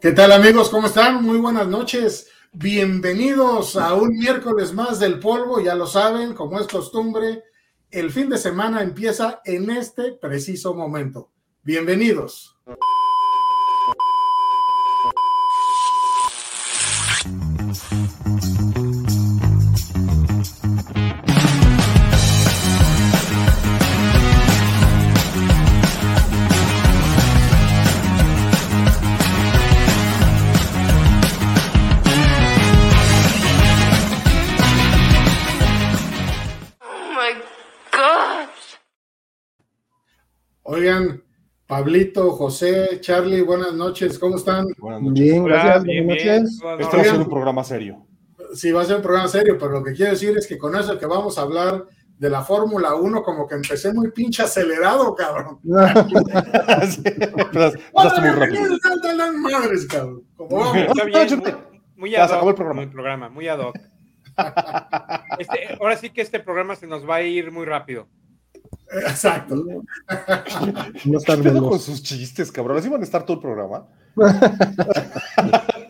[0.00, 0.70] ¿Qué tal amigos?
[0.70, 1.22] ¿Cómo están?
[1.22, 2.30] Muy buenas noches.
[2.52, 5.60] Bienvenidos a un miércoles más del polvo.
[5.60, 7.44] Ya lo saben, como es costumbre,
[7.90, 11.30] el fin de semana empieza en este preciso momento.
[11.62, 12.56] Bienvenidos.
[40.80, 41.22] Oigan,
[41.66, 44.64] Pablito, José, Charlie, buenas noches, ¿cómo están?
[44.78, 45.22] Buenas noches.
[45.22, 46.62] Bien, gracias, buenas noches.
[46.78, 48.06] Este va a ser un programa serio.
[48.54, 50.74] Sí, va a ser un programa serio, pero lo que quiero decir es que con
[50.74, 51.84] eso que vamos a hablar
[52.16, 55.58] de la Fórmula 1, como que empecé muy pinche acelerado, cabrón.
[56.88, 57.02] sí,
[58.22, 58.62] muy rápido.
[59.38, 60.24] Madres, cabrón.
[61.94, 62.82] muy, ad hoc, el programa.
[62.84, 63.76] El programa, muy ad hoc.
[65.38, 68.08] Este, ahora sí que este programa se nos va a ir muy rápido.
[68.90, 69.54] Exacto.
[71.04, 72.78] No están con sus chistes, cabrón.
[72.78, 73.86] Así van a estar todo el programa.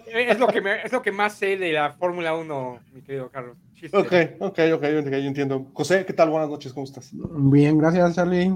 [0.06, 3.56] es, lo que es lo que más sé de la Fórmula 1, mi querido Carlos.
[3.93, 5.71] Ok, ok, ok, yo entiendo.
[5.73, 6.31] José, ¿qué tal?
[6.31, 7.11] Buenas noches, ¿cómo estás?
[7.12, 8.53] Bien, gracias, Charlie.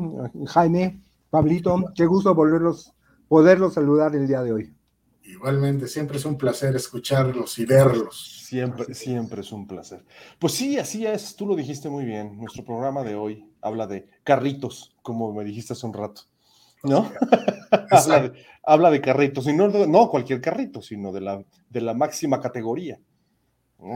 [0.46, 1.00] Jaime,
[1.30, 2.92] Pablito, qué gusto volverlos,
[3.28, 4.74] poderlos saludar el día de hoy.
[5.22, 8.42] Igualmente, siempre es un placer escucharlos y verlos.
[8.44, 10.04] Siempre, siempre es un placer.
[10.38, 12.36] Pues sí, así es, tú lo dijiste muy bien.
[12.36, 16.22] Nuestro programa de hoy habla de carritos, como me dijiste hace un rato,
[16.82, 17.10] ¿no?
[18.62, 23.00] habla, de, carritos, y no, no cualquier carrito, sino de la, de la máxima categoría,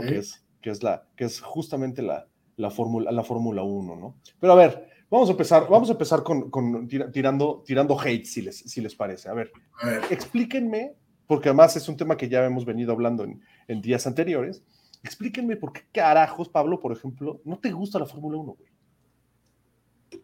[0.09, 4.17] que, es, que, es la, que es justamente la, la Fórmula la Fórmula 1, ¿no?
[4.41, 8.43] Pero a ver, vamos a empezar, vamos a empezar con, con tirando, tirando hate, si
[8.43, 9.29] les, si les parece.
[9.29, 9.53] A ver,
[10.11, 10.95] explíquenme,
[11.27, 14.65] porque además es un tema que ya hemos venido hablando en, en días anteriores,
[15.03, 18.78] explíquenme por qué carajos, Pablo, por ejemplo, no te gusta la Fórmula 1, güey.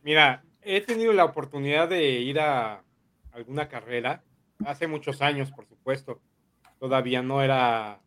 [0.03, 2.83] Mira, he tenido la oportunidad de ir a
[3.33, 4.22] alguna carrera
[4.65, 6.21] hace muchos años, por supuesto.
[6.78, 8.00] Todavía no era,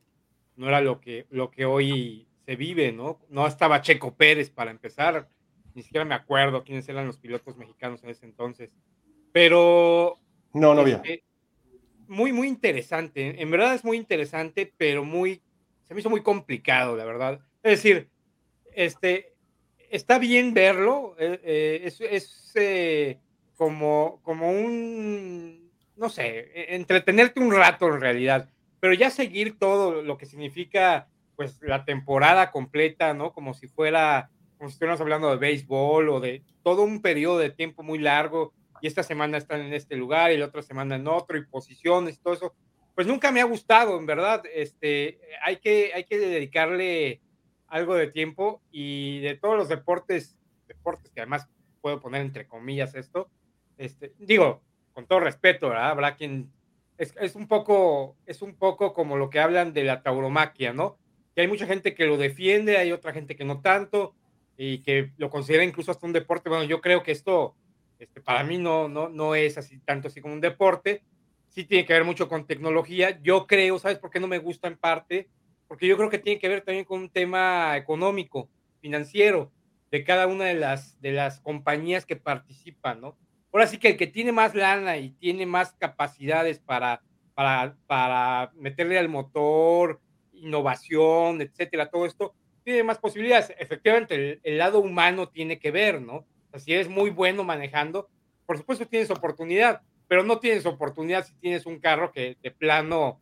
[0.55, 3.19] no era lo que, lo que hoy se vive, ¿no?
[3.29, 5.29] No estaba Checo Pérez para empezar.
[5.73, 8.71] Ni siquiera me acuerdo quiénes eran los pilotos mexicanos en ese entonces.
[9.31, 10.19] Pero.
[10.53, 10.95] No, no había.
[10.95, 11.23] Este,
[12.07, 13.41] muy, muy interesante.
[13.41, 15.41] En verdad es muy interesante, pero muy.
[15.83, 17.41] Se me hizo muy complicado, la verdad.
[17.63, 18.09] Es decir,
[18.73, 19.36] este,
[19.89, 21.81] está bien verlo, eh, eh,
[22.11, 23.19] es, eh,
[23.55, 28.49] como, como un, no sé, e, entretenerte un rato en realidad,
[28.79, 33.31] pero ya seguir todo lo que significa pues la temporada completa, ¿no?
[33.31, 37.51] Como si fuera, como si estuviéramos hablando de béisbol o de todo un periodo de
[37.51, 41.07] tiempo muy largo y esta semana están en este lugar y la otra semana en
[41.07, 42.53] otro y posiciones, todo eso,
[42.95, 47.21] pues nunca me ha gustado, en verdad, este, hay que, hay que dedicarle
[47.67, 51.47] algo de tiempo y de todos los deportes, deportes que además
[51.81, 53.29] puedo poner entre comillas esto,
[53.77, 54.61] este, digo,
[54.93, 55.91] con todo respeto, ¿verdad?
[55.91, 56.51] Habrá quien
[56.97, 60.97] es, es, un poco, es un poco como lo que hablan de la tauromaquia, ¿no?
[61.35, 64.15] Que hay mucha gente que lo defiende, hay otra gente que no tanto
[64.57, 66.49] y que lo considera incluso hasta un deporte.
[66.49, 67.55] Bueno, yo creo que esto,
[67.99, 71.03] este, para mí no, no, no es así tanto así como un deporte.
[71.49, 73.19] Sí tiene que ver mucho con tecnología.
[73.21, 75.29] Yo creo, ¿sabes por qué no me gusta en parte?
[75.67, 79.51] Porque yo creo que tiene que ver también con un tema económico, financiero,
[79.91, 83.17] de cada una de las, de las compañías que participan, ¿no?
[83.51, 87.01] Ahora sí que el que tiene más lana y tiene más capacidades para,
[87.33, 90.01] para, para meterle al motor,
[90.33, 93.53] innovación, etcétera, todo esto, tiene más posibilidades.
[93.57, 96.17] Efectivamente, el, lado humano tiene que ver, ¿no?
[96.17, 98.09] O sea, si eres muy bueno manejando,
[98.45, 103.21] por supuesto tienes oportunidad, pero no tienes oportunidad si tienes un carro que de plano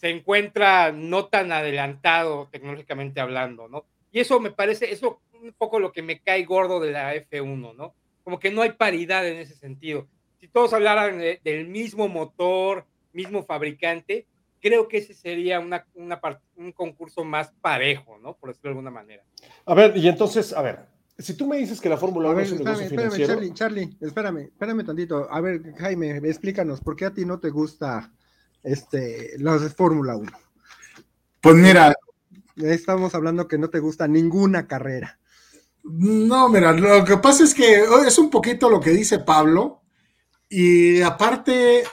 [0.00, 3.84] se encuentra no tan adelantado tecnológicamente hablando, ¿no?
[4.10, 7.76] Y eso me parece, eso un poco lo que me cae gordo de la F1,
[7.76, 7.94] ¿no?
[8.24, 10.08] Como que no hay paridad en ese sentido.
[10.38, 14.26] Si todos hablaran del mismo motor, mismo fabricante,
[14.62, 16.18] creo que ese sería una, una
[16.56, 18.34] un concurso más parejo, ¿no?
[18.38, 19.22] Por decirlo de alguna manera.
[19.66, 20.78] A ver, y entonces, a ver,
[21.18, 24.38] si tú me dices que la Fórmula 1 es un negocio espérame, Charlie, Charlie, espérame,
[24.44, 25.28] espérame tantito.
[25.30, 28.10] A ver, Jaime, explícanos, ¿por qué a ti no te gusta
[28.62, 30.30] este, los de Fórmula 1.
[31.40, 31.94] Pues mira.
[32.56, 35.18] Estamos hablando que no te gusta ninguna carrera.
[35.82, 39.80] No, mira, lo que pasa es que es un poquito lo que dice Pablo.
[40.48, 41.84] Y aparte,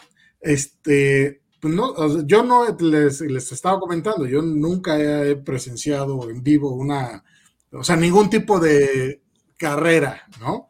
[0.41, 6.71] este, pues no, yo no les, les estaba comentando, yo nunca he presenciado en vivo
[6.71, 7.23] una,
[7.71, 9.21] o sea, ningún tipo de
[9.57, 10.69] carrera, ¿no?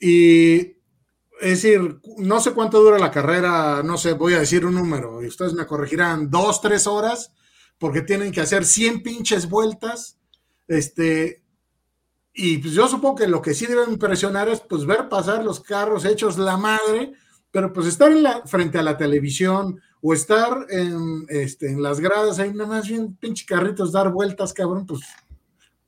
[0.00, 0.73] Y
[1.44, 5.22] es decir, no sé cuánto dura la carrera, no sé, voy a decir un número
[5.22, 7.34] y ustedes me corregirán, dos, tres horas,
[7.78, 10.18] porque tienen que hacer 100 pinches vueltas.
[10.66, 11.42] Este,
[12.32, 15.60] y pues yo supongo que lo que sí deben impresionar es pues ver pasar los
[15.60, 17.12] carros hechos la madre,
[17.50, 22.38] pero pues estar en la, frente a la televisión o estar en, este, las gradas
[22.38, 25.02] ahí nada más bien pinche carritos dar vueltas, cabrón, pues,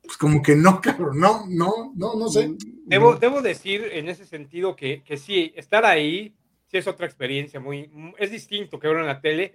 [0.03, 2.55] pues como que no, cabrón, no, no, no, no sé.
[2.87, 6.35] Debo, debo decir en ese sentido que, que sí, estar ahí
[6.69, 9.55] sí es otra experiencia, muy, es distinto que verlo en la tele,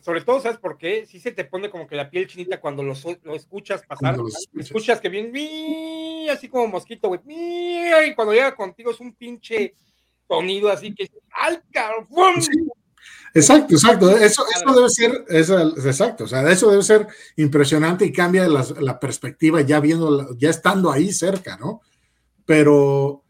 [0.00, 1.06] sobre todo, ¿sabes por qué?
[1.06, 4.16] Sí se te pone como que la piel chinita cuando lo, lo escuchas pasar.
[4.16, 4.66] Lo escuchas.
[4.66, 5.00] escuchas.
[5.00, 7.20] que viene así como mosquito, güey.
[8.08, 9.76] Y cuando llega contigo es un pinche
[10.26, 11.62] sonido así que ¡al
[12.40, 12.50] sí.
[13.32, 14.10] Exacto, exacto.
[14.16, 16.24] Eso, eso debe ser, eso, exacto.
[16.24, 17.06] O sea, eso debe ser
[17.36, 21.80] impresionante y cambia la, la perspectiva ya viendo, ya estando ahí cerca, ¿no?
[22.44, 23.24] Pero,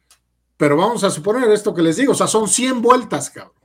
[0.57, 3.63] pero vamos a suponer esto que les digo, o sea, son 100 vueltas, cabrón.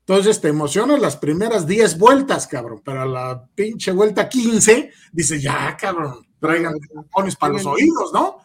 [0.00, 5.40] Entonces te emocionas las primeras 10 vueltas, cabrón, pero a la pinche vuelta 15, dice,
[5.40, 8.38] ya, cabrón, traigan tapones para los oídos, ¿no?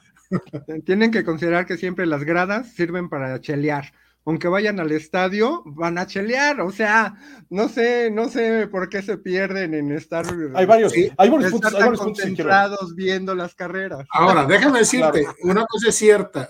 [0.86, 3.92] Tienen que considerar que siempre las gradas sirven para chelear.
[4.28, 6.60] Aunque vayan al estadio, van a chelear.
[6.60, 7.16] O sea,
[7.50, 10.26] no sé, no sé por qué se pierden en estar.
[10.54, 14.06] Hay varios, hay varios puntos, hay varios concentrados viendo las carreras.
[14.12, 16.50] Ahora, déjame decirte, una cosa es cierta.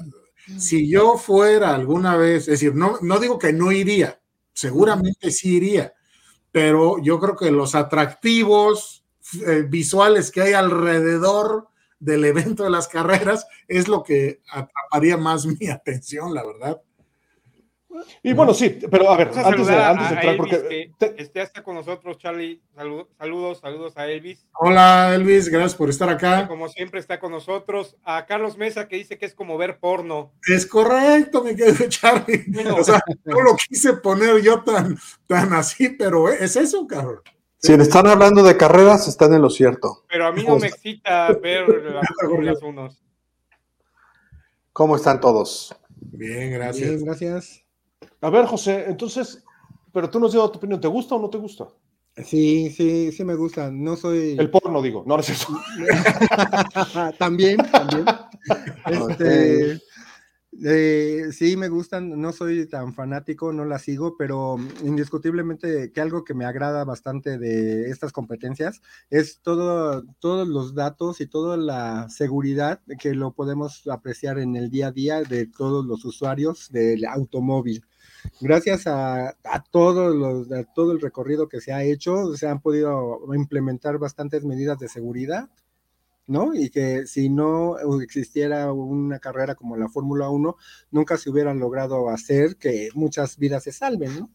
[0.57, 4.19] Si yo fuera alguna vez, es decir, no, no digo que no iría,
[4.53, 5.93] seguramente sí iría,
[6.51, 9.05] pero yo creo que los atractivos
[9.45, 11.67] eh, visuales que hay alrededor
[11.99, 16.81] del evento de las carreras es lo que atraparía más mi atención, la verdad.
[18.23, 20.91] Y bueno, sí, pero a ver, antes de, antes de entrar, porque.
[20.99, 22.61] Este está con nosotros, Charlie.
[22.75, 24.45] Saludos, saludos a Elvis.
[24.53, 26.47] Hola, Elvis, gracias por estar acá.
[26.47, 27.97] Como siempre, está con nosotros.
[28.03, 30.33] A Carlos Mesa, que dice que es como ver porno.
[30.47, 32.45] Es correcto, mi querido Charlie.
[32.71, 34.97] o sea, no lo quise poner yo tan,
[35.27, 37.21] tan así, pero es eso, cabrón.
[37.59, 40.05] Si están hablando de carreras, están en lo cierto.
[40.07, 41.67] Pero a mí no me excita ver
[42.41, 43.01] las unos.
[44.73, 45.75] ¿Cómo están todos?
[45.99, 46.89] Bien, gracias.
[46.89, 47.66] Bien, gracias.
[48.21, 49.43] A ver, José, entonces,
[49.91, 51.67] pero tú nos dio tu opinión, ¿te gusta o no te gusta?
[52.23, 53.69] Sí, sí, sí me gusta.
[53.71, 54.35] No soy.
[54.39, 55.47] El porno, digo, no, es eso.
[57.17, 58.05] también, también.
[58.87, 59.81] Este,
[60.63, 66.23] eh, sí, me gustan, no soy tan fanático, no la sigo, pero indiscutiblemente que algo
[66.23, 72.09] que me agrada bastante de estas competencias es todo, todos los datos y toda la
[72.09, 77.05] seguridad que lo podemos apreciar en el día a día de todos los usuarios del
[77.05, 77.83] automóvil.
[78.41, 79.35] Gracias a,
[79.71, 84.43] todos los, a todo el recorrido que se ha hecho, se han podido implementar bastantes
[84.43, 85.49] medidas de seguridad,
[86.27, 86.53] ¿no?
[86.53, 90.55] Y que si no existiera una carrera como la Fórmula 1,
[90.91, 94.29] nunca se hubieran logrado hacer que muchas vidas se salven, ¿no?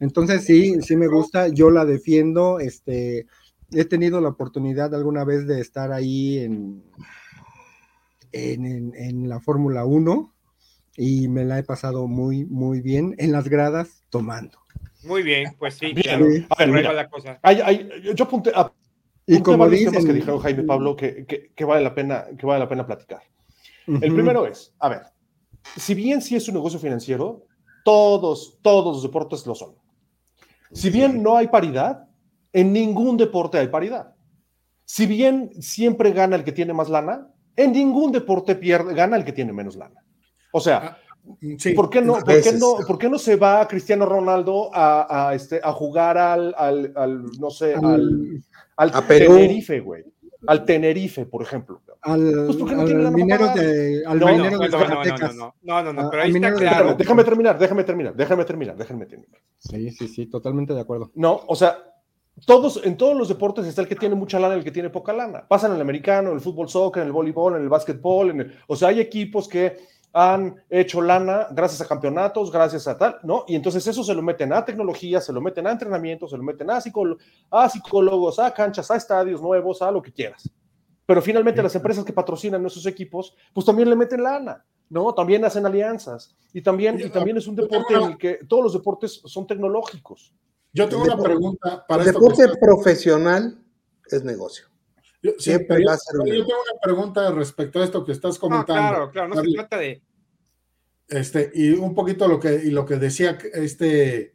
[0.00, 3.26] Entonces sí, sí me gusta, yo la defiendo, este,
[3.70, 6.82] he tenido la oportunidad alguna vez de estar ahí en,
[8.32, 10.32] en, en, en la Fórmula 1,
[10.96, 14.58] y me la he pasado muy, muy bien en las gradas tomando.
[15.04, 16.26] Muy bien, pues sí, claro.
[16.50, 17.40] A ver, la cosa.
[18.14, 18.52] yo apunté
[19.26, 22.60] y como dicen, temas que dijeron Jaime Pablo que, que, vale la pena, que vale
[22.60, 23.22] la pena platicar.
[23.86, 25.02] El primero es, a ver,
[25.76, 27.46] si bien sí es un negocio financiero,
[27.84, 29.74] todos, todos los deportes lo son.
[30.72, 32.08] Si bien no hay paridad,
[32.52, 34.14] en ningún deporte hay paridad.
[34.84, 39.24] Si bien siempre gana el que tiene más lana, en ningún deporte pierde, gana el
[39.24, 40.02] que tiene menos lana.
[40.52, 40.98] O sea, ah,
[41.74, 45.34] ¿por, qué no, ¿por, qué no, ¿por qué no se va Cristiano Ronaldo a, a,
[45.34, 48.42] este, a jugar al, al, al no sé, al,
[48.76, 50.04] al Tenerife, güey?
[50.46, 51.80] Al Tenerife, por ejemplo.
[52.00, 55.82] Al, pues porque no tiene minero de, al no, minero no, de no, no, no,
[55.84, 56.94] no, no, pero ahí está claro.
[56.94, 59.40] Déjame terminar, déjame terminar, déjame terminar, déjame terminar.
[59.58, 61.12] Sí, sí, sí, totalmente de acuerdo.
[61.14, 61.78] No, o sea,
[62.44, 64.90] todos, en todos los deportes está el que tiene mucha lana y el que tiene
[64.90, 65.46] poca lana.
[65.46, 68.40] Pasa en el americano, en el fútbol soccer, en el voleibol, en el básquetbol, en
[68.40, 69.76] el, o sea, hay equipos que
[70.12, 73.44] han hecho lana gracias a campeonatos, gracias a tal, ¿no?
[73.48, 76.42] Y entonces eso se lo meten a tecnología, se lo meten a entrenamiento, se lo
[76.42, 76.76] meten a,
[77.50, 80.50] a psicólogos, a canchas, a estadios nuevos, a lo que quieras.
[81.06, 85.14] Pero finalmente las empresas que patrocinan esos equipos, pues también le meten lana, ¿no?
[85.14, 86.36] También hacen alianzas.
[86.52, 90.34] Y también, y también es un deporte en el que todos los deportes son tecnológicos.
[90.74, 93.58] Yo tengo una pregunta para El deporte profesional
[94.10, 94.71] es negocio.
[95.22, 98.88] Yo, Siempre yo, yo, tengo una pregunta respecto a esto que estás comentando.
[98.90, 100.02] claro, claro, no se trata de.
[101.08, 104.34] Este, y un poquito lo que, y lo que decía este,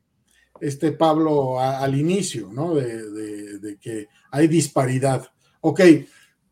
[0.62, 2.76] este Pablo al inicio, ¿no?
[2.76, 5.28] De, de, de, que hay disparidad.
[5.62, 5.82] Ok,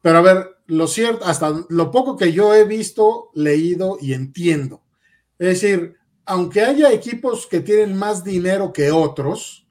[0.02, 4.84] pero a ver, lo cierto, hasta lo poco que yo he visto, leído y entiendo.
[5.38, 9.68] Es decir, aunque haya equipos que tienen más dinero que otros,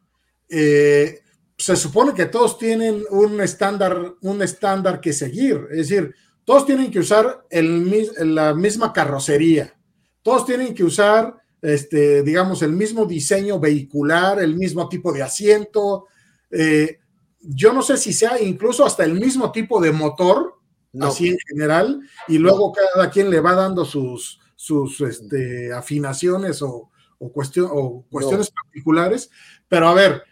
[0.48, 1.20] eh,
[1.56, 5.66] se supone que todos tienen un estándar, un estándar que seguir.
[5.70, 9.74] Es decir, todos tienen que usar el, la misma carrocería,
[10.22, 16.06] todos tienen que usar, este, digamos, el mismo diseño vehicular, el mismo tipo de asiento.
[16.50, 16.98] Eh,
[17.40, 20.54] yo no sé si sea incluso hasta el mismo tipo de motor,
[21.00, 26.90] así en general, y luego cada quien le va dando sus, sus este, afinaciones o,
[27.18, 29.30] o, o cuestiones particulares.
[29.68, 30.22] Pero a ver,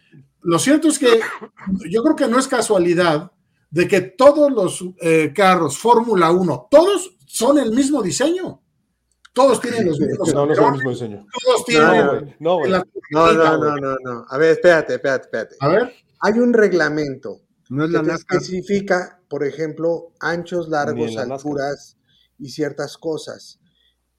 [0.42, 1.20] lo cierto es que
[1.88, 3.32] yo creo que no es casualidad
[3.70, 8.60] de que todos los eh, carros Fórmula 1, todos son el mismo diseño.
[9.32, 10.34] Todos tienen los mismos.
[10.34, 11.26] No, no son el mismo diseño.
[11.42, 12.36] Todos tienen.
[12.38, 15.56] No, no, no, no, no, no, A ver, espérate, espérate, espérate.
[15.60, 15.94] A ver.
[16.20, 17.40] Hay un reglamento
[17.72, 21.96] no es la que especifica, por ejemplo, anchos, largos, alturas
[22.38, 23.60] y ciertas cosas.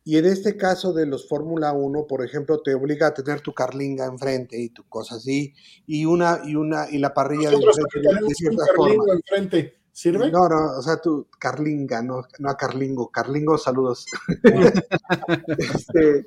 [0.05, 3.53] Y en este caso de los Fórmula 1, por ejemplo, te obliga a tener tu
[3.53, 5.53] carlinga enfrente y tu cosa así,
[5.87, 9.03] y una, y una, y la parrilla de enfrente de, cierta forma.
[9.13, 9.83] Enfrente.
[9.93, 10.31] ¿Sirve?
[10.31, 13.11] No, no, o sea, tu carlinga, no, no a Carlingo.
[13.11, 14.07] Carlingo, saludos.
[15.57, 16.25] este,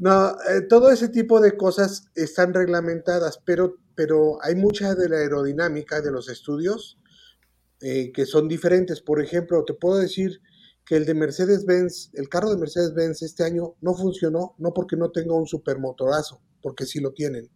[0.00, 5.18] no, eh, todo ese tipo de cosas están reglamentadas, pero, pero hay mucha de la
[5.18, 6.98] aerodinámica de los estudios
[7.80, 9.00] eh, que son diferentes.
[9.00, 10.40] Por ejemplo, te puedo decir
[10.84, 15.10] que el de Mercedes-Benz, el carro de Mercedes-Benz este año no funcionó, no porque no
[15.10, 17.50] tenga un supermotorazo, porque sí lo tienen.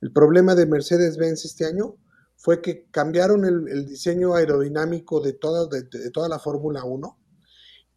[0.00, 1.96] El problema de Mercedes-Benz este año
[2.36, 7.18] fue que cambiaron el, diseño aerodinámico de toda, de, toda la Fórmula 1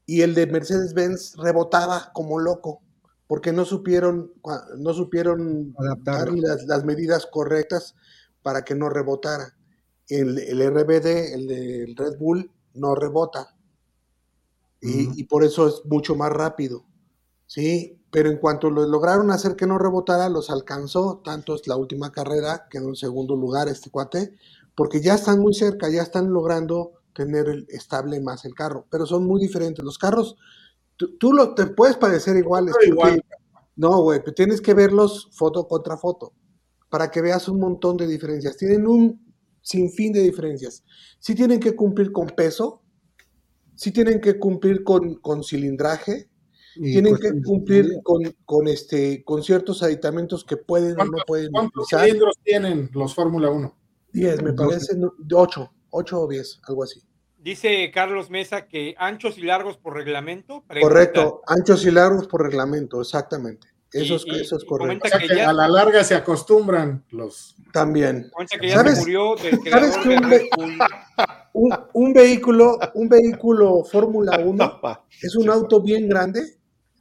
[0.05, 2.81] y el de Mercedes-Benz rebotaba como loco
[3.25, 4.33] porque no supieron,
[4.77, 7.95] no supieron adaptar las, medidas correctas
[8.41, 9.57] para que no rebotara.
[10.07, 13.56] El, el RBD, el del Red Bull, no rebota
[14.81, 16.85] y, por eso es mucho más rápido.
[17.45, 21.75] Sí, pero en cuanto lo lograron hacer que no rebotara, los alcanzó, tanto es la
[21.75, 24.33] última carrera, quedó en segundo lugar este cuate,
[24.75, 29.05] porque ya están muy cerca, ya están logrando tener el, estable más el carro, pero
[29.05, 29.83] son muy diferentes.
[29.83, 30.37] Los carros,
[30.95, 32.75] tú, lo, te puedes parecer iguales.
[32.85, 33.23] igual.
[33.75, 36.33] No, güey, pero tienes que verlos foto contra foto,
[36.89, 38.57] para que veas un montón de diferencias.
[38.57, 40.83] Tienen un sinfín de diferencias.
[41.19, 42.81] Sí tienen que cumplir con peso,
[43.77, 46.27] sí tienen que cumplir con, con cilindraje,
[46.75, 51.87] tienen que cumplir con, con, este, con ciertos aditamentos que pueden o no pueden ¿Cuántos
[51.87, 53.75] cilindros tienen los Fórmula 1?
[54.13, 54.95] 10, me parece,
[55.33, 57.01] 8, 8 o 10, algo así.
[57.37, 60.65] Dice Carlos Mesa que anchos y largos por reglamento.
[60.81, 63.67] Correcto, anchos y largos por reglamento, exactamente.
[63.93, 65.05] Eso, es, eso es correcto.
[65.05, 67.55] O sea que a la larga se acostumbran los.
[67.71, 68.29] También.
[68.59, 70.77] Que ya ¿Sabes, se murió del ¿sabes que un,
[71.57, 74.81] un, un, vehículo, un vehículo Fórmula 1
[75.23, 76.41] es un auto bien grande.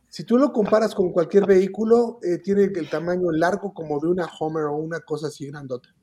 [0.09, 4.27] Si tú lo comparas con cualquier vehículo, eh, tiene el tamaño largo como de una
[4.39, 5.95] Homer o una cosa así grandota.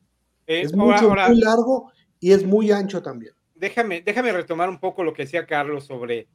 [0.45, 3.33] Eh, es mucho, muy largo y es muy ancho también.
[3.55, 6.27] Déjame, déjame retomar un poco lo que decía Carlos sobre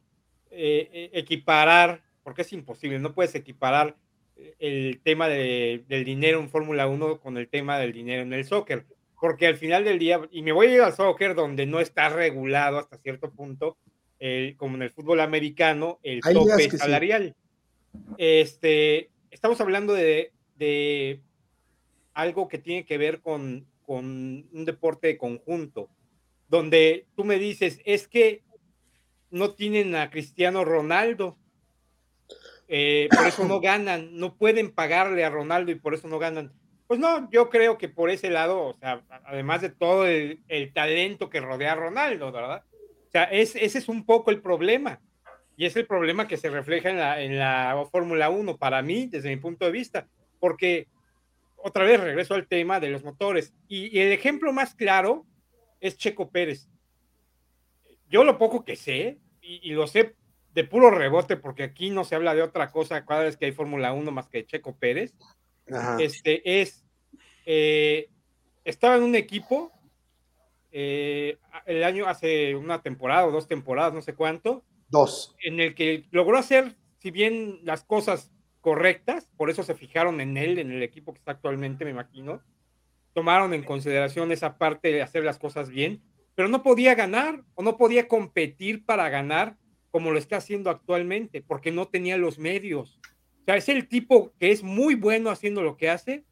[0.50, 3.96] eh, equiparar, porque es imposible, no puedes equiparar
[4.58, 8.44] el tema de, del dinero en Fórmula 1 con el tema del dinero en el
[8.44, 8.86] soccer
[9.20, 12.08] porque al final del día, y me voy a ir al soccer donde no está
[12.08, 13.76] regulado hasta cierto punto,
[14.56, 17.34] como en el fútbol americano, el tope salarial.
[18.16, 21.20] Este, estamos hablando de, de,
[22.14, 24.04] algo que tiene que ver con, con
[24.52, 25.88] un deporte de conjunto,
[26.48, 28.42] donde tú me dices, es que
[29.30, 31.36] no tienen a Cristiano Ronaldo,
[32.66, 36.52] eh, por eso no ganan, no pueden pagarle a Ronaldo y por eso no ganan.
[36.88, 40.42] Pues no, yo creo que por ese lado, o sea, además de todo el,
[40.72, 42.64] talento que rodea a Ronaldo, ¿verdad?
[42.72, 44.98] O sea, ese es un poco el problema.
[45.54, 49.06] Y es el problema que se refleja en la, en la Fórmula 1 para mí,
[49.06, 50.08] desde mi punto de vista.
[50.40, 50.88] Porque,
[51.56, 53.52] otra vez, regreso al tema de los motores.
[53.68, 55.26] Y, el ejemplo más claro
[55.80, 56.70] es Checo Pérez.
[58.08, 60.16] Yo lo poco que sé, y, y, lo sé
[60.54, 63.52] de puro rebote, porque aquí no se habla de otra cosa cada vez que hay
[63.52, 65.14] Fórmula 1 más que Checo Pérez,
[65.98, 66.84] este, es,
[67.46, 68.10] eh,
[68.64, 69.72] estaba en un equipo
[70.70, 74.64] eh, el año, hace una temporada o dos temporadas, no sé cuánto.
[74.88, 75.34] Dos.
[75.42, 80.36] En el que logró hacer, si bien las cosas correctas, por eso se fijaron en
[80.36, 82.42] él, en el equipo que está actualmente, me imagino.
[83.14, 86.02] Tomaron en consideración esa parte de hacer las cosas bien,
[86.34, 89.56] pero no podía ganar o no podía competir para ganar
[89.90, 93.00] como lo está haciendo actualmente, porque no tenía los medios
[93.48, 96.24] sea, es el tipo que es muy bueno haciendo lo que hace,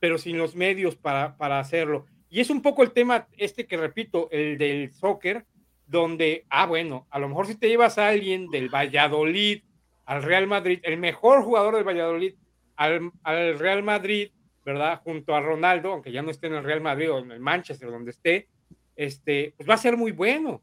[0.00, 2.06] pero sin los medios para, para hacerlo.
[2.28, 5.46] Y es un poco el tema este que repito, el del soccer,
[5.86, 9.62] donde, ah, bueno, a lo mejor si te llevas a alguien del Valladolid
[10.04, 12.34] al Real Madrid, el mejor jugador del Valladolid,
[12.74, 14.30] al, al, Real Madrid,
[14.64, 15.00] ¿verdad?
[15.04, 17.88] Junto a Ronaldo, aunque ya no esté en el Real Madrid o en el Manchester,
[17.88, 18.48] donde esté,
[18.96, 20.60] este, pues va a ser muy bueno.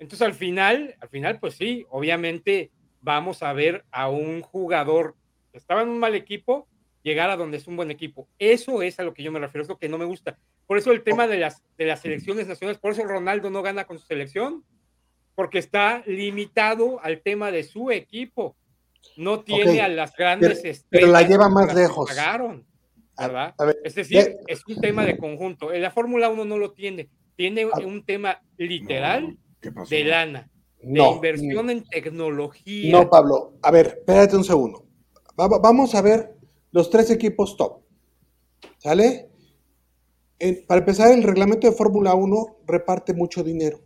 [0.00, 5.14] Entonces al final, al final, pues sí, obviamente vamos a ver a un jugador
[5.52, 6.68] estaba en un mal equipo
[7.02, 8.28] llegar a donde es un buen equipo.
[8.38, 10.38] Eso es a lo que yo me refiero, es lo que no me gusta.
[10.66, 13.84] Por eso el tema de las, de las selecciones nacionales, por eso Ronaldo no gana
[13.84, 14.64] con su selección,
[15.34, 18.56] porque está limitado al tema de su equipo.
[19.16, 20.86] No tiene a las grandes pero, estrellas.
[20.90, 22.08] Pero la lleva más lejos.
[22.08, 22.64] Pagaron,
[23.18, 23.54] ¿verdad?
[23.58, 25.72] A ver, es decir, es un tema de conjunto.
[25.72, 27.08] En la Fórmula 1 no lo tiene.
[27.34, 29.36] Tiene un tema literal
[29.74, 32.92] no, de lana, de no, inversión en tecnología.
[32.92, 33.54] No, Pablo.
[33.62, 34.86] A ver, espérate un segundo.
[35.36, 36.36] Vamos a ver
[36.72, 37.82] los tres equipos top.
[38.78, 39.30] ¿Sale?
[40.66, 43.80] Para empezar, el reglamento de Fórmula 1 reparte mucho dinero.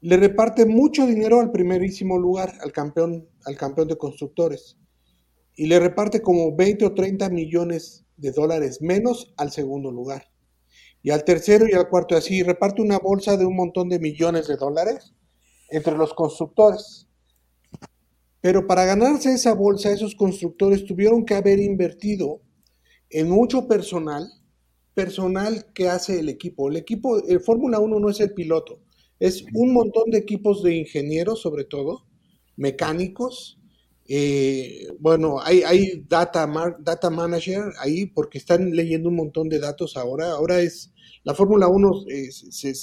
[0.00, 4.76] Le reparte mucho dinero al primerísimo lugar, al campeón, al campeón de constructores.
[5.54, 10.32] Y le reparte como 20 o 30 millones de dólares menos al segundo lugar.
[11.02, 14.48] Y al tercero y al cuarto, así reparte una bolsa de un montón de millones
[14.48, 15.14] de dólares
[15.68, 17.08] entre los constructores.
[18.42, 22.42] Pero para ganarse esa bolsa, esos constructores tuvieron que haber invertido
[23.08, 24.28] en mucho personal,
[24.94, 26.68] personal que hace el equipo.
[26.68, 28.80] El equipo, el Fórmula 1 no es el piloto,
[29.20, 32.04] es un montón de equipos de ingenieros, sobre todo,
[32.56, 33.60] mecánicos.
[34.08, 40.32] Eh, bueno, hay, data, data manager ahí porque están leyendo un montón de datos ahora.
[40.32, 42.04] Ahora es, la Fórmula 1
[42.50, 42.74] se,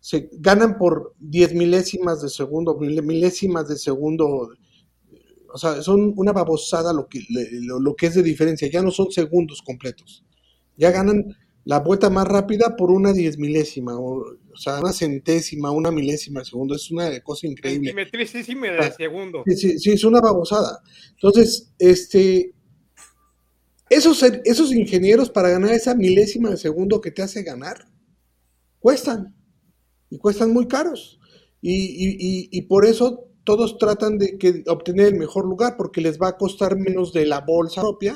[0.00, 4.50] se, ganan por 10 milésimas de segundo, milésimas de segundo
[5.52, 8.90] o sea, son una babosada lo que, lo, lo, que es de diferencia, ya no
[8.90, 10.24] son segundos completos.
[10.76, 15.70] Ya ganan la vuelta más rápida por una diez milésima, o, o sea, una centésima,
[15.70, 17.92] una milésima de segundo, es una cosa increíble.
[17.92, 19.42] Centímetrísima de segundo.
[19.46, 20.80] Sí, sí, sí, es una babosada.
[21.10, 22.54] Entonces, este,
[23.90, 27.88] esos, esos ingenieros para ganar esa milésima de segundo que te hace ganar,
[28.78, 29.34] cuestan,
[30.10, 31.18] y cuestan muy caros.
[31.60, 36.02] Y, y, y, y por eso todos tratan de que, obtener el mejor lugar porque
[36.02, 38.14] les va a costar menos de la bolsa propia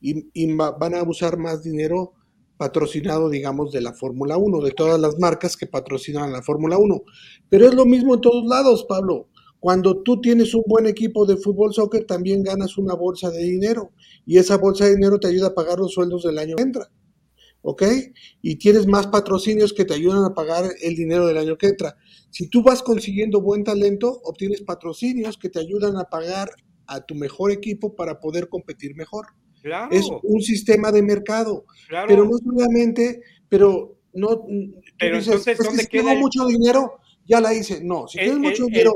[0.00, 2.12] y, y van a usar más dinero
[2.56, 7.02] patrocinado, digamos, de la Fórmula 1, de todas las marcas que patrocinan la Fórmula 1.
[7.48, 9.26] Pero es lo mismo en todos lados, Pablo.
[9.58, 13.90] Cuando tú tienes un buen equipo de fútbol soccer, también ganas una bolsa de dinero
[14.24, 16.92] y esa bolsa de dinero te ayuda a pagar los sueldos del año que entra.
[17.62, 17.82] ¿Ok?
[18.40, 21.96] Y tienes más patrocinios que te ayudan a pagar el dinero del año que entra.
[22.30, 26.50] Si tú vas consiguiendo buen talento, obtienes patrocinios que te ayudan a pagar
[26.86, 29.26] a tu mejor equipo para poder competir mejor.
[29.62, 29.90] Claro.
[29.92, 31.66] Es un sistema de mercado.
[31.88, 32.08] Claro.
[32.08, 34.46] Pero no solamente, pero no.
[34.98, 37.84] Pero dices, entonces, es ¿dónde que si tengo mucho dinero, ya la hice.
[37.84, 38.94] No, si El- tienes mucho el- dinero,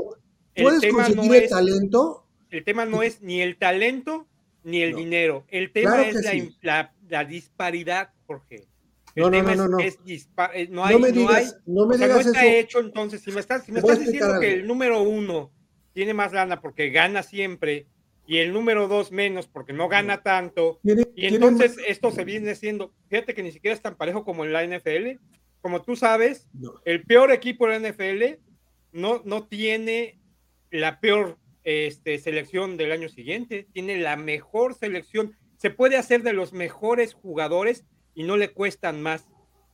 [0.55, 2.25] puedes conseguir no el es- talento.
[2.49, 4.27] El tema no es ni el talento
[4.63, 4.97] ni el No.
[4.97, 5.45] dinero.
[5.49, 6.37] El tema Claro es que la, sí.
[6.37, 8.67] in- la- la disparidad, Jorge.
[9.15, 9.79] El No, tema no, no, no.
[9.79, 12.07] es, es dispar- eh, no hay, No me no hay- digas, no me o sea,
[12.07, 12.57] no digas está eso.
[12.57, 13.21] hecho entonces.
[13.21, 15.51] Si me estás, si me estás diciendo que el número uno
[15.93, 17.87] tiene más lana porque gana siempre
[18.27, 22.25] y el número dos menos porque no gana tanto, Tiene- y tiene entonces esto se
[22.25, 25.19] viene siendo, fíjate que ni siquiera es tan parejo como en la NFL.
[25.61, 26.47] Como tú sabes,
[26.83, 28.39] el peor equipo de la NFL
[28.91, 30.19] no, no tiene
[30.71, 35.35] la peor este, selección del año siguiente, tiene la mejor selección.
[35.57, 37.85] Se puede hacer de los mejores jugadores
[38.15, 39.25] y no le cuestan más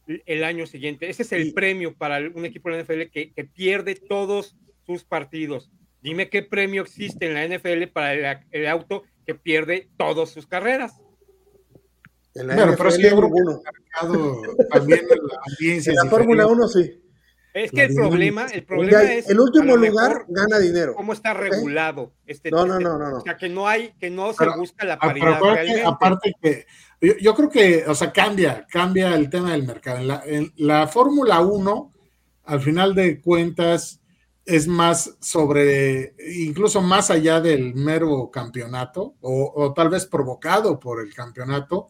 [0.08, 1.10] el- el año siguiente.
[1.10, 4.56] Ese es el Y- premio para un equipo de la NFL que, que pierde todos
[4.86, 5.72] sus partidos.
[6.02, 10.48] Dime qué premio existe en la NFL para el, el auto que pierde todas sus
[10.48, 11.00] carreras.
[12.34, 13.62] En la Bueno, pero es que NFL yo creo que ninguno.
[13.62, 16.64] mercado también en la audiencia En la Fórmula diferente.
[16.64, 17.02] 1 sí.
[17.54, 20.94] Es que el problema, el problema es el último lugar mejor, gana dinero.
[20.96, 23.18] cómo está regulado este No, no, no, no, no.
[23.18, 25.84] O sea, que no hay, que no se Pero- busca la Ah, pero paridad realmente.
[25.86, 26.66] aparte que
[27.02, 29.98] yo, yo creo que, o sea, cambia, cambia el tema del mercado.
[30.00, 31.92] En la, en la Fórmula 1,
[32.46, 34.00] al final de cuentas,
[34.46, 41.02] es más sobre, incluso más allá del mero campeonato, o, o tal vez provocado por
[41.02, 41.90] el campeonato,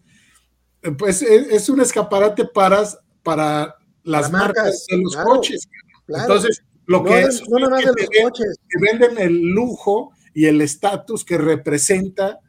[0.97, 2.83] pues es, es un escaparate para,
[3.23, 5.67] para las marcas, marcas, de los claro, coches.
[6.05, 6.23] Claro.
[6.23, 8.57] Entonces, lo no, que es, no que te coches.
[8.69, 12.39] que venden el lujo y el estatus que representa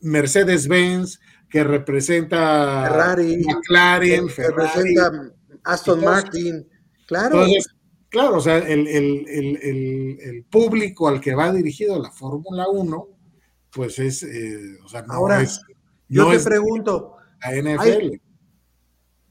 [0.00, 4.72] Mercedes-Benz, que representa Ferrari, McLaren, que Ferrari.
[4.94, 5.32] representa
[5.64, 6.00] Aston.
[6.04, 6.68] Martin.
[7.06, 7.42] Claro.
[7.44, 7.66] Entonces,
[8.08, 13.08] claro, o sea, el, el- el- el- público al que va dirigido la Fórmula 1,
[13.70, 15.60] pues es, eh, o sea, no Ahora, es,
[16.08, 18.20] Yo te es pregunto, la NFL.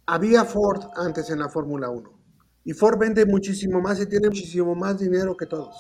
[0.06, 2.22] Había Ford antes en la Fórmula 1
[2.64, 5.76] y Ford vende muchísimo más y tiene muchísimo más dinero que todos.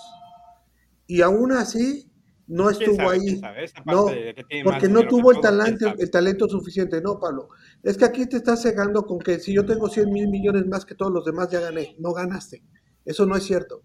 [1.07, 2.11] Y aún así
[2.47, 3.17] no ¿Quién estuvo sabe?
[3.17, 3.41] ahí.
[3.85, 4.05] No,
[4.63, 7.01] Porque no tuvo el todos, ¿quién talento, el talento suficiente.
[7.01, 7.49] No, Pablo.
[7.83, 10.85] Es que aquí te estás cegando con que si yo tengo 100 mil millones más
[10.85, 11.95] que todos los demás, ya gané.
[11.99, 12.63] No ganaste.
[13.05, 13.83] Eso no es cierto.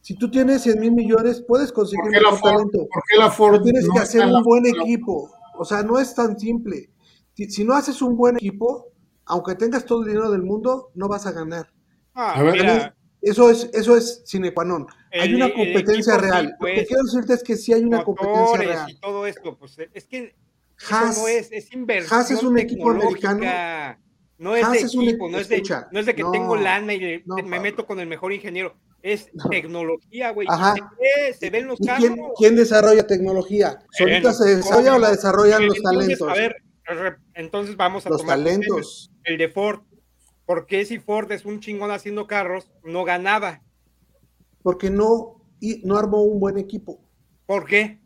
[0.00, 2.78] Si tú tienes 100 mil millones, puedes conseguir ¿Por qué la mejor Ford, talento.
[2.92, 5.30] por qué la Ford Pero tienes no que hacer un buen equipo.
[5.58, 6.90] O sea, no es tan simple.
[7.34, 8.89] Si, si no haces un buen equipo,
[9.26, 11.70] aunque tengas todo el dinero del mundo, no vas a ganar.
[12.14, 14.86] Ah, A ver, mira, Eso es, eso es sine qua non.
[15.12, 16.56] Hay una competencia sí, real.
[16.58, 18.90] Lo que quiero decirte es que sí hay una competencia real.
[18.90, 20.34] y todo esto, pues es que
[20.80, 23.98] eso Haas- no es, es inversión Haas es un equipo tecnológica.
[24.38, 26.22] No es de es un equipo, equi- no es de, escucha, no es de que
[26.22, 27.60] no, tengo lana y le- no, me Pablo.
[27.60, 28.74] meto con el mejor ingeniero.
[29.02, 30.48] Es tecnología, güey.
[30.50, 30.74] Ajá.
[30.74, 32.00] Se ve, se ven los ¿Y carros.
[32.06, 33.78] quién, quién desarrolla tecnología?
[33.90, 36.28] ¿Solita se desarrolla o la desarrollan los Entonces, talentos?
[36.28, 36.56] A ver,
[37.34, 39.10] entonces vamos a los tomar talentos.
[39.24, 39.80] el de Ford.
[40.46, 43.62] ¿Por qué si Ford es un chingón haciendo carros, no ganaba?
[44.62, 47.00] Porque no, y no armó un buen equipo.
[47.46, 48.00] ¿Por qué?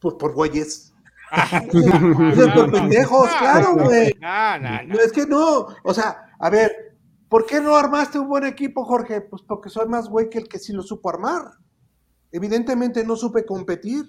[0.00, 0.92] Pues por güeyes.
[1.30, 4.12] Ah, Pues por pendejos, claro, güey.
[4.20, 4.94] No, no, no.
[4.94, 5.66] No, es que no.
[5.82, 6.94] O sea, a ver,
[7.28, 9.22] ¿por qué no armaste un buen equipo, Jorge?
[9.22, 11.52] Pues porque soy más güey que el que sí lo supo armar.
[12.30, 14.04] Evidentemente no supe competir.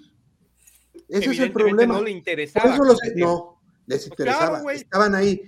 [1.08, 1.94] Ese es el problema.
[1.94, 2.74] No le Por interesaba.
[2.74, 3.24] eso los, competir.
[3.24, 3.53] no,
[3.86, 4.46] les interesaba.
[4.48, 4.76] claro, güey.
[4.78, 5.42] Estaban ahí.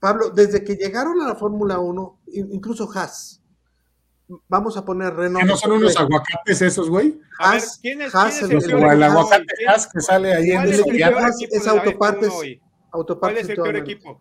[0.00, 3.40] Pablo, desde que llegaron a la Fórmula 1, in- incluso Haas,
[4.48, 5.46] vamos a poner Renault.
[5.46, 7.20] No son unos aguacates esos, güey.
[7.38, 10.50] Haas- ¿quién es, Haas quién es el- el el aguacate ¿Quién- Haas que sale ahí
[10.50, 11.02] en ¿Cuál el es el.
[11.02, 12.60] Haas es de la F1
[12.92, 13.18] autopartes.
[13.18, 14.20] ¿Cuál es el peor equipo?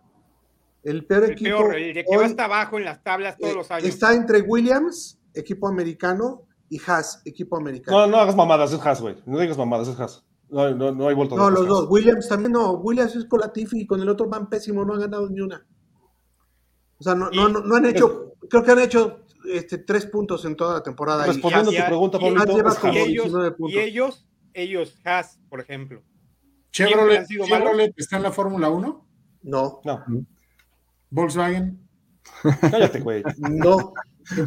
[0.83, 3.53] El peor El equipo peor, el de que va hasta abajo en las tablas todos
[3.53, 3.87] eh, los años.
[3.87, 7.97] está entre Williams, equipo americano, y Haas, equipo americano.
[7.99, 9.15] No, no hagas mamadas, es Haas, güey.
[9.25, 10.23] No digas mamadas, es Haas.
[10.51, 11.87] No, no, no hay vuelta No, los dos.
[11.89, 12.73] Williams también no.
[12.73, 15.39] Williams es con la Tiffy y con el otro van pésimo, no han ganado ni
[15.41, 15.65] una.
[16.99, 20.43] O sea, no, no, no, no han hecho, creo que han hecho este, tres puntos
[20.45, 21.25] en toda la temporada.
[21.25, 23.51] y Respondiendo a y- tu y- pregunta, y- Pablito, lleva es como y ellos, 19
[23.53, 23.75] puntos.
[23.75, 26.03] y ellos, ellos, Haas, por ejemplo.
[26.71, 29.07] Chevrolet está en la Fórmula 1.
[29.43, 30.03] No, No,
[31.09, 31.79] Volkswagen.
[32.69, 33.23] cállate, güey.
[33.37, 33.93] no.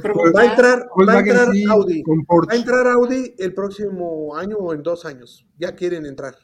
[0.02, 2.02] Pregunto, Va a entrar, va a Volkswagen entrar sí, Audi.
[2.02, 5.46] Va a entrar Audi el próximo año o en dos años.
[5.58, 6.34] Ya quieren entrar.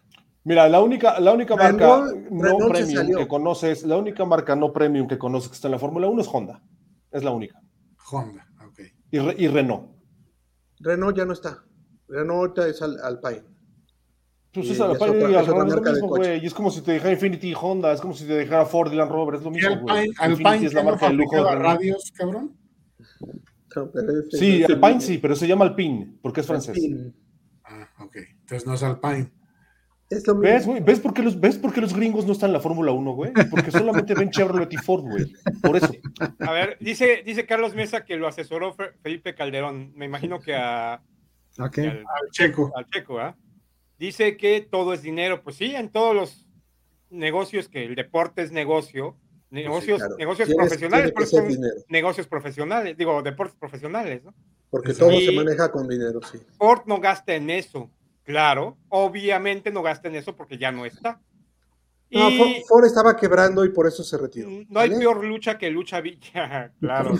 [0.44, 4.56] Mira, la única, la única marca Renault- no Renault premium que conoces, la única marca
[4.56, 6.62] no premium que conoces que está en la Fórmula 1 es Honda.
[7.10, 7.60] Es la única.
[8.10, 8.80] Honda, ok.
[9.10, 9.90] Y, Re- y Renault.
[10.80, 11.62] Renault ya no está.
[12.08, 13.44] Renault ahorita es al, Alpine.
[14.52, 16.42] Pues Y es, a la es par- otra- y revés, es lo mismo, güey.
[16.42, 18.90] Y es como si te dejara Infinity y Honda, es como si te dejara Ford
[18.92, 20.10] y Land Rover, es lo ¿Y mismo, güey.
[20.18, 21.62] Alpine, Alpine es la marca de lujo de Renault.
[21.62, 22.56] radios, cabrón?
[23.20, 26.74] Ese- Sí, ese- Alpine sí, pero se llama Alpine, porque es francés.
[26.76, 27.12] Alpine.
[27.64, 28.16] Ah, ok.
[28.40, 29.30] Entonces no es Alpine.
[30.08, 30.82] Es lo ¿Ves, güey?
[30.82, 33.12] ¿Ves por, qué los, ¿Ves por qué los gringos no están en la Fórmula 1,
[33.12, 33.30] güey?
[33.48, 35.32] Porque solamente ven Chevrolet y Ford, güey.
[35.62, 35.92] Por eso.
[36.40, 39.92] A ver, dice, dice Carlos Mesa que lo asesoró Fe- Felipe Calderón.
[39.94, 41.02] Me imagino que a, al,
[41.58, 42.72] Al Checo.
[42.76, 43.36] al Checo, ¿ah?
[44.00, 45.44] Dice que todo es dinero.
[45.44, 46.48] Pues sí, en todos los
[47.10, 49.16] negocios que el deporte es negocio,
[49.50, 50.16] negocios, claro.
[50.16, 51.38] negocios Tienes- profesionales, por eso
[51.88, 54.34] negocios profesionales, digo, deportes profesionales, ¿no?
[54.70, 56.38] Porque todo se maneja con dinero, sí.
[56.56, 57.90] Ford no gasta en eso,
[58.24, 61.20] claro, obviamente no gasta en eso porque ya no está.
[62.12, 64.48] Y No, Ford, Ford estaba quebrando y por eso se retiró.
[64.50, 64.98] no hay ¿vale?
[64.98, 67.14] peor lucha que lucha Villa, claro.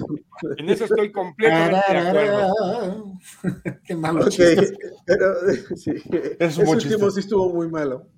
[0.57, 3.18] En eso estoy completamente de acuerdo.
[3.85, 4.74] Qué malo Ok, chiste.
[5.07, 5.35] pero
[5.76, 5.92] sí,
[6.40, 8.09] Es un ese último sí estuvo muy malo.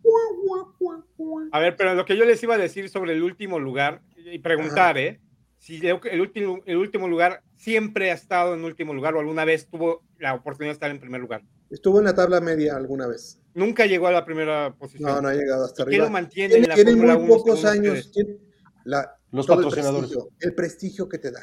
[1.52, 4.38] A ver, pero lo que yo les iba a decir sobre el último lugar y
[4.38, 5.20] preguntar, ¿eh?
[5.58, 9.44] Si el el último, el último lugar siempre ha estado en último lugar o alguna
[9.44, 11.42] vez tuvo la oportunidad de estar en primer lugar.
[11.72, 13.40] Estuvo en la tabla media alguna vez.
[13.54, 15.11] Nunca llegó a la primera posición.
[15.11, 16.04] No, no ha llegado hasta ¿Y ¿Qué arriba.
[16.04, 17.26] lo mantiene Tiene, en la tiene muy 1?
[17.26, 17.98] pocos años.
[17.98, 18.12] ustedes?
[18.12, 18.37] tiene
[18.85, 20.00] la- Los el patrocinadores.
[20.11, 21.40] prestigio, el prestigio que te da.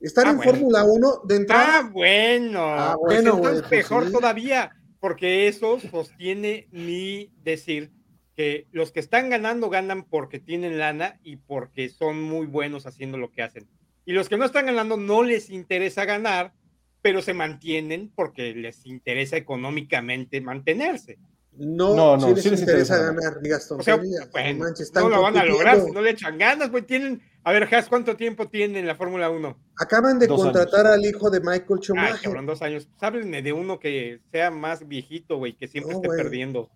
[0.00, 0.52] Estar Ah, en bueno.
[0.52, 1.78] Fórmula 1 de entrada.
[1.80, 2.60] Ah, bueno.
[2.64, 4.12] Ah, Pues entonces pues mejor sí.
[4.12, 7.90] todavía, porque eso sostiene mi decir
[8.36, 13.18] que los que están ganando ganan porque tienen lana y porque son muy buenos haciendo
[13.18, 13.68] lo que hacen.
[14.06, 16.54] Y los que no están ganando no les interesa ganar,
[17.02, 21.18] pero se mantienen porque les interesa económicamente mantenerse.
[21.56, 25.08] no, No, no, si les sí les interesa interesa ganar, digas O sea, bueno, no
[25.08, 28.16] lo van a lograr si no le echan ganas, pues tienen, a ver, Has, ¿cuánto
[28.16, 29.58] tiempo tienen en la Fórmula 1?
[29.78, 32.20] Acaban de Dos contratar al hijo de Michael Ay, Schumacher.
[32.22, 32.86] cabrón, dos años.
[32.86, 36.22] Pues háblenme de uno que sea más viejito, güey, que siempre No, esté güey.
[36.22, 36.70] perdiendo.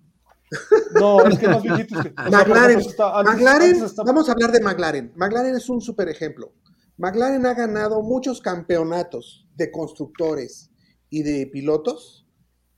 [1.00, 2.10] No, es que más viejitos que.
[2.10, 5.12] sea, McLaren, ejemplo, está- antes- McLaren, antes está- vamos a hablar de McLaren.
[5.16, 6.52] McLaren es un super ejemplo.
[6.96, 10.70] McLaren ha ganado muchos campeonatos de constructores
[11.11, 12.26] y de pilotos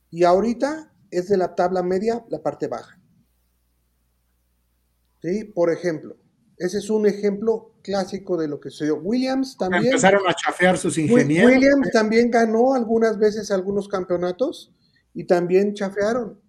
[0.09, 2.99] y ahorita es de la tabla media la parte baja.
[5.21, 5.43] ¿Sí?
[5.45, 6.17] Por ejemplo,
[6.57, 8.97] ese es un ejemplo clásico de lo que sucedió.
[8.97, 9.85] Williams también.
[9.85, 11.51] Empezaron a chafear sus ingenieros.
[11.51, 14.73] Williams también ganó algunas veces algunos campeonatos
[15.13, 16.39] y también chafearon.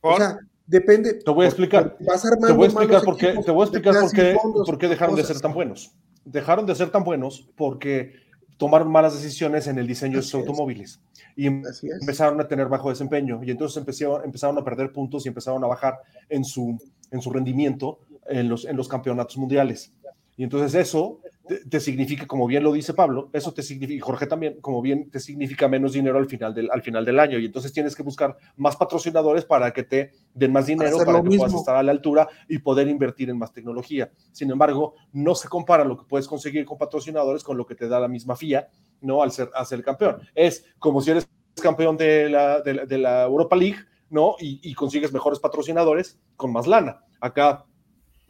[0.00, 1.14] O sea, depende.
[1.14, 1.96] Te voy a explicar.
[2.00, 4.78] Vas te voy a explicar por qué, te voy a explicar por qué, fondos, por
[4.78, 5.36] qué dejaron de cosas.
[5.36, 5.92] ser tan buenos.
[6.24, 8.14] Dejaron de ser tan buenos porque
[8.56, 10.40] tomaron malas decisiones en el diseño de sus es.
[10.40, 11.00] automóviles
[11.34, 11.62] y em-
[12.00, 15.66] empezaron a tener bajo desempeño y entonces empezaron, empezaron a perder puntos y empezaron a
[15.66, 16.78] bajar en su,
[17.10, 19.92] en su rendimiento en los, en los campeonatos mundiales.
[20.36, 24.00] Y entonces eso te, te significa, como bien lo dice Pablo, eso te significa, y
[24.00, 27.38] Jorge también, como bien te significa menos dinero al final del, al final del año.
[27.38, 31.36] Y entonces tienes que buscar más patrocinadores para que te den más dinero, para que
[31.36, 34.10] puedas estar a la altura y poder invertir en más tecnología.
[34.30, 37.88] Sin embargo, no se compara lo que puedes conseguir con patrocinadores con lo que te
[37.88, 38.68] da la misma FIA,
[39.00, 39.22] ¿no?
[39.22, 40.20] Al ser, al ser campeón.
[40.34, 41.28] Es como si eres
[41.60, 43.78] campeón de la, de la, de la Europa League,
[44.10, 44.36] ¿no?
[44.38, 47.04] Y, y consigues mejores patrocinadores con más lana.
[47.20, 47.66] Acá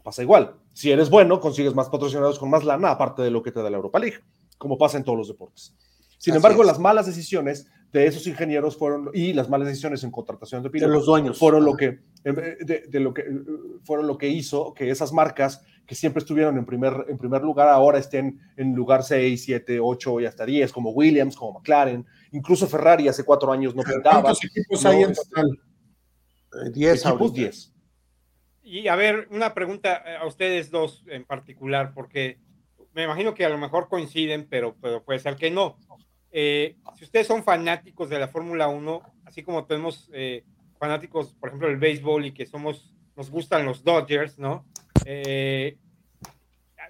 [0.03, 0.62] pasa igual.
[0.73, 3.71] Si eres bueno, consigues más patrocinadores con más lana, aparte de lo que te da
[3.71, 4.19] la Europa League,
[4.59, 5.75] como pasa en todos los deportes.
[6.19, 6.67] Sin Así embargo, es.
[6.69, 10.95] las malas decisiones de esos ingenieros fueron, y las malas decisiones en contratación de pilotos,
[10.95, 11.39] los dueños.
[11.39, 13.25] fueron lo que, de, de lo que
[13.85, 17.69] fueron lo que hizo que esas marcas que siempre estuvieron en primer, en primer lugar
[17.69, 22.67] ahora estén en lugar 6, 7, 8 y hasta 10, como Williams, como McLaren, incluso
[22.67, 24.23] Ferrari hace cuatro años no pintaba.
[24.23, 25.51] ¿Cuántos equipos No, hay en total?
[26.67, 27.35] Eh, 10 Equipos ahorita.
[27.41, 27.72] 10.
[28.63, 32.39] Y a ver, una pregunta eh, a ustedes dos en particular, porque
[32.95, 35.79] me imagino que a lo mejor coinciden, pero, pero puede ser que no.
[36.31, 40.45] Eh, si ustedes son fanáticos de la Fórmula 1, así como tenemos eh,
[40.79, 44.65] fanáticos, por ejemplo, del béisbol y que somos, nos gustan los Dodgers, ¿no?
[45.05, 45.77] Eh,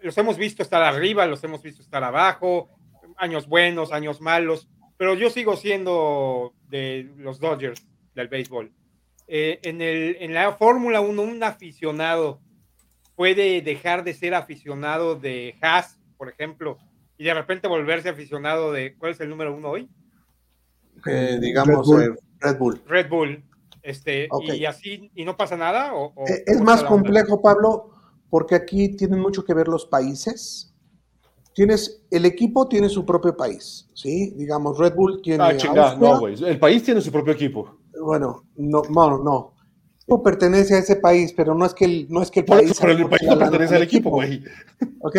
[0.02, 2.70] los hemos visto estar arriba, los hemos visto estar abajo,
[3.16, 8.72] años buenos, años malos, pero yo sigo siendo de los Dodgers del béisbol.
[9.28, 12.40] Eh, en, el, en la Fórmula 1, un aficionado
[13.14, 16.78] puede dejar de ser aficionado de Haas, por ejemplo,
[17.18, 19.88] y de repente volverse aficionado de, ¿cuál es el número uno hoy?
[21.06, 22.02] Eh, digamos, Red Bull.
[22.02, 22.82] eh, Red Bull.
[22.86, 23.44] Red Bull.
[23.82, 25.94] Este, y así, y no pasa nada.
[25.94, 26.88] O, o- Es ¿cómo más onda?
[26.88, 27.90] complejo, Pablo,
[28.30, 30.68] porque aquí tienen mucho que ver los países.
[31.54, 34.30] Tienes, el equipo tiene su propio país, ¿sí?
[34.36, 35.44] Digamos, Red Bull tiene.
[35.44, 36.10] Ah, chingada, Austria.
[36.10, 36.44] no, güey.
[36.44, 37.76] El país tiene su propio equipo.
[38.00, 39.54] Bueno, no, no, no.
[39.54, 42.46] El equipo pertenece a ese país, pero no es que el, no es que el
[42.46, 42.76] Por país.
[42.80, 44.42] pero el país no pertenece al equipo, güey.
[45.00, 45.16] Ok,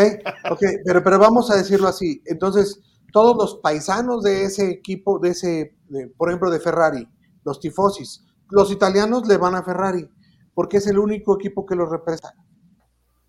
[0.52, 2.22] ok, pero, pero vamos a decirlo así.
[2.26, 2.82] Entonces,
[3.14, 7.08] todos los paisanos de ese equipo, de ese, de- por ejemplo, de Ferrari,
[7.46, 10.08] los tifosis, los italianos le van a Ferrari,
[10.54, 12.34] porque es el único equipo que los representa.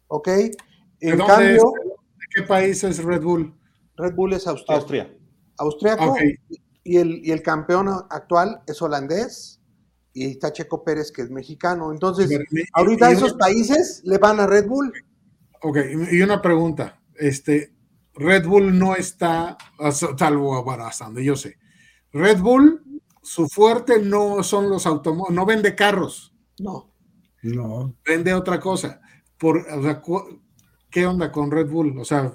[0.09, 0.27] ¿Ok?
[0.29, 0.51] ¿De
[1.01, 1.63] En dónde cambio, es?
[2.19, 3.55] ¿De qué país es Red Bull?
[3.97, 4.81] Red Bull es austriaco.
[4.81, 5.17] Austria.
[5.59, 6.19] austriaco Ok.
[6.85, 9.61] Y, el, y el campeón actual es holandés
[10.13, 11.91] y está Checo Pérez, que es mexicano.
[11.91, 12.31] Entonces,
[12.75, 14.93] ahorita esos una- países le van a Red Bull.
[15.63, 15.79] Ok,
[16.13, 17.01] y una pregunta.
[17.17, 17.73] Este,
[18.15, 19.57] Red Bull no está,
[20.17, 21.57] salvo bueno, hasta donde yo sé.
[22.13, 22.83] Red Bull,
[23.23, 26.93] su fuerte no son los automóviles, no vende carros, No.
[27.43, 27.95] No.
[28.07, 29.01] vende otra cosa.
[29.37, 30.41] Por, o sea, cu-
[30.91, 31.99] ¿qué onda con Red Bull?
[31.99, 32.33] O sea,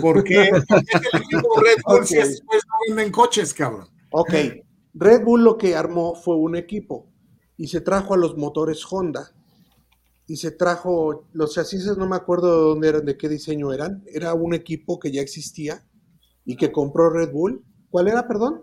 [0.00, 3.88] ¿por qué, por qué el equipo Red Bull si después no venden coches, cabrón?
[4.10, 4.32] Ok,
[4.94, 7.06] Red Bull lo que armó fue un equipo
[7.56, 9.32] y se trajo a los motores Honda
[10.26, 14.02] y se trajo los chasis, no me acuerdo de dónde eran, de qué diseño eran.
[14.06, 15.86] Era un equipo que ya existía
[16.44, 17.64] y que compró Red Bull.
[17.90, 18.62] ¿Cuál era, perdón?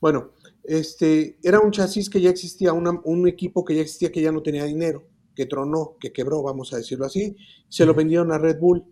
[0.00, 4.20] Bueno, este era un chasis que ya existía, una- un equipo que ya existía que
[4.22, 7.36] ya no tenía dinero, que tronó, que quebró, vamos a decirlo así.
[7.68, 8.84] Se lo vendieron a Red Bull.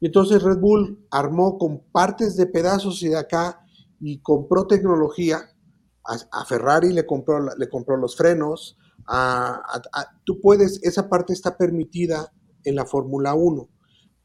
[0.00, 3.60] Y entonces Red Bull armó con partes de pedazos y de acá
[4.00, 5.40] y compró tecnología.
[6.04, 8.76] A, a Ferrari le compró, le compró los frenos.
[9.06, 9.62] a-
[10.24, 12.30] tú puedes, esa parte está permitida
[12.64, 13.68] en la Fórmula 1.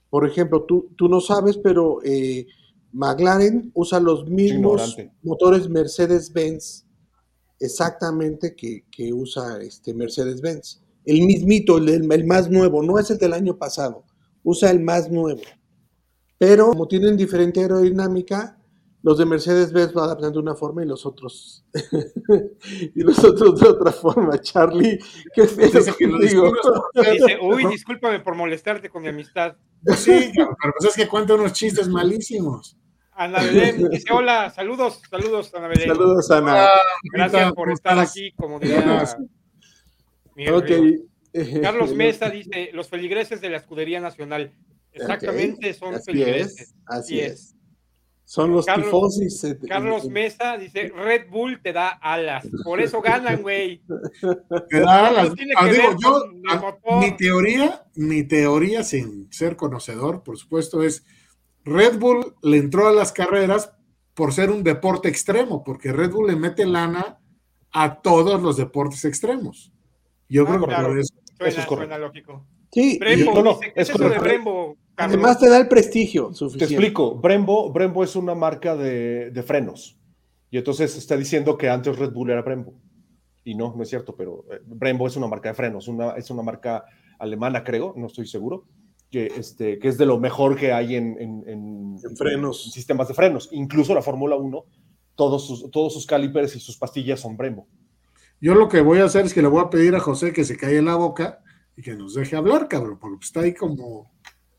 [0.09, 2.45] Por ejemplo, tú, tú no sabes, pero eh,
[2.91, 5.11] McLaren usa los mismos Ignorante.
[5.23, 6.85] motores Mercedes-Benz
[7.59, 10.81] exactamente que, que usa este Mercedes-Benz.
[11.05, 14.03] El mismito, el- el más nuevo, no es el del año pasado,
[14.43, 15.41] usa el más nuevo.
[16.45, 18.57] Pero como tienen diferente aerodinámica,
[19.01, 21.63] los de Mercedes-Benz lo adaptan de una forma y los otros
[22.95, 24.37] y los otros de otra forma.
[24.41, 24.99] Charlie,
[25.33, 29.55] qué feo Dice que lo Dice, uy, discúlpame por molestarte con mi amistad.
[29.95, 32.77] Sí, pero pues es que cuenta unos chistes malísimos.
[33.13, 35.87] Ana Belén dice, hola, saludos, saludos, Ana Belén.
[35.87, 36.51] Saludos, Ana.
[36.51, 36.69] Hola,
[37.03, 39.17] Gracias por ¿cómo estar aquí, como diría Buenas.
[40.35, 40.65] Miguel Ok.
[40.65, 41.59] Ríos.
[41.61, 44.51] Carlos Mesa dice, los feligreses de la Escudería Nacional.
[44.93, 46.59] Exactamente, son Así feligreses.
[46.61, 47.49] es, así es.
[48.25, 49.57] Son los Carlos- tifosis.
[49.67, 52.47] Carlos Mesa dice, Red Bull te da alas.
[52.63, 53.83] Por eso ganan, güey.
[54.69, 59.55] Te da las- No tiene ah, digo, yo, ah, mi teoría, mi teoría, sin ser
[59.55, 61.05] conocedor, por supuesto, es
[61.65, 63.71] Red Bull le entró a las carreras
[64.13, 67.19] por ser un deporte extremo, porque Red Bull le mete lana
[67.71, 69.71] a todos los deportes extremos.
[70.29, 70.99] Yo Ah, creo que claro.
[70.99, 71.13] eso.
[71.37, 71.89] Suena, Eso es correcto.
[71.93, 72.47] suena lógico.
[72.71, 74.17] Sí, Brembo, no, no, dice, ¿qué es es eso de.
[74.19, 75.15] Brembo, Carlos?
[75.15, 76.73] además te da el prestigio Te suficiente.
[76.75, 79.97] explico, Brembo, Brembo es una marca de, de frenos.
[80.51, 82.73] Y entonces está diciendo que antes Red Bull era Brembo.
[83.43, 86.29] Y no, no es cierto, pero eh, Brembo es una marca de frenos, una, es
[86.29, 86.85] una marca
[87.19, 88.65] alemana, creo, no estoy seguro,
[89.09, 92.65] que, este, que es de lo mejor que hay en, en- en- En frenos.
[92.67, 93.49] en sistemas de frenos.
[93.51, 94.63] Incluso la Fórmula 1,
[95.15, 97.67] todos sus, todos sus calipers y sus pastillas son Brembo.
[98.39, 100.43] Yo lo que voy a hacer es que le voy a pedir a José que
[100.45, 101.39] se calle la boca
[101.75, 104.12] y que nos deje hablar, cabrón, porque está ahí como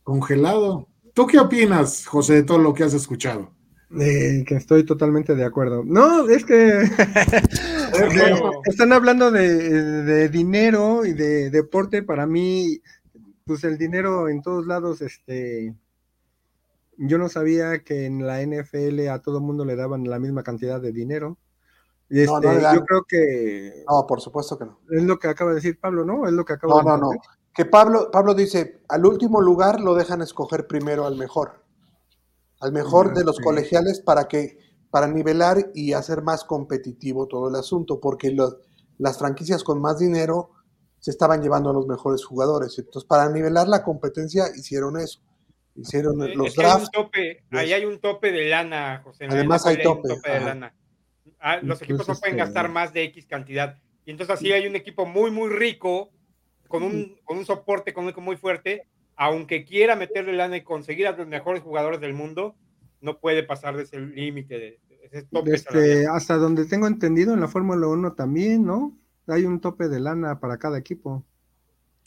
[0.05, 0.87] congelado.
[1.15, 3.51] ¿Tú qué opinas, José, de todo lo que has escuchado?
[4.01, 5.83] Eh, que estoy totalmente de acuerdo.
[5.85, 6.83] No, es que
[8.65, 12.03] están hablando de, de dinero y de deporte.
[12.03, 12.81] Para mí,
[13.45, 15.75] pues el dinero en todos lados, este,
[16.97, 20.81] yo no sabía que en la NFL a todo mundo le daban la misma cantidad
[20.81, 21.39] de dinero.
[22.11, 22.77] Y No, este, no le dan.
[22.77, 24.81] yo creo que No, por supuesto que no.
[24.91, 26.27] es lo que acaba de decir Pablo, ¿no?
[26.27, 27.11] Es lo que acabo No, de no, no.
[27.55, 31.63] Que Pablo, Pablo dice, al último lugar lo dejan escoger primero al mejor.
[32.61, 33.43] Al mejor de los sí.
[33.43, 34.59] colegiales para que,
[34.91, 38.57] para nivelar y hacer más competitivo todo el asunto, porque los-
[38.99, 40.51] las franquicias con más dinero
[40.99, 42.79] se estaban llevando a los mejores jugadores.
[42.79, 45.21] Entonces, para nivelar la competencia, hicieron eso.
[45.77, 46.91] Hicieron Eh, los drafts.
[46.93, 49.27] tope, ahí hay un tope de lana, José.
[49.29, 50.75] Además hay un tope, de lana.
[51.41, 53.77] Ah, los equipos no pueden este, gastar más de X cantidad.
[54.07, 56.11] Y entonces así hay un equipo muy, muy rico,
[56.75, 61.13] con un, con un soporte económico muy fuerte, aunque quiera meterle lana y conseguir a
[61.17, 62.57] los mejores jugadores del mundo,
[63.01, 67.33] no puede pasar de ese límite, de de ese tope Este, hasta donde tengo entendido,
[67.33, 68.99] en la Fórmula 1 también, ¿no?
[69.29, 71.23] Hay un tope de lana para cada equipo.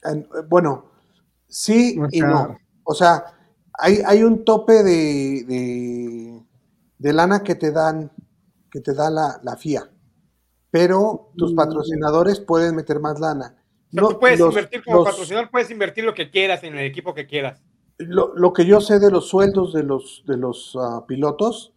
[0.04, 0.88] En- eh, bueno,
[1.48, 2.58] sí O y no.
[2.84, 3.24] O sea,
[3.74, 6.42] hay, hay un tope de, de,
[6.98, 8.12] de lana que te dan,
[8.70, 9.90] que te da la, la FIA.
[10.72, 11.56] Pero tus Mm.
[11.56, 13.57] patrocinadores pueden meter más lana.
[13.92, 16.78] Sea, No, tú puedes los- invertir como los- patrocinador, puedes invertir lo que quieras en
[16.78, 17.62] el equipo que quieras.
[17.98, 21.74] Lo, lo que yo sé de los sueldos de los, de los ah, pilotos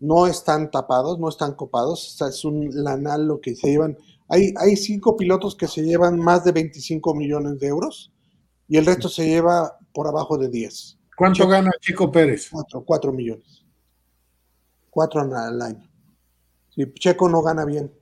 [0.00, 2.14] no están tapados, no están copados.
[2.14, 3.96] O sea, es un lanal lo que se llevan.
[4.28, 8.10] Hay, hay cinco pilotos que se llevan más de 25 millones de euros
[8.66, 10.98] y el resto se lleva por abajo de 10.
[11.16, 12.48] ¿Cuánto gana Chico Pérez?
[12.50, 13.64] Cuatro, cuatro millones.
[14.90, 15.88] Cuatro al- al año.
[16.70, 17.92] Sí, Checo no gana bien.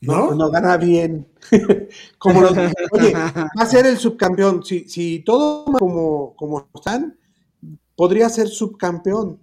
[0.00, 0.34] No, ¿No?
[0.36, 1.26] no gana bien.
[2.18, 2.56] como los-
[2.92, 4.64] oye, va a ser el subcampeón.
[4.64, 7.18] Si, si todo como, como están,
[7.96, 9.40] podría ser subcampeón.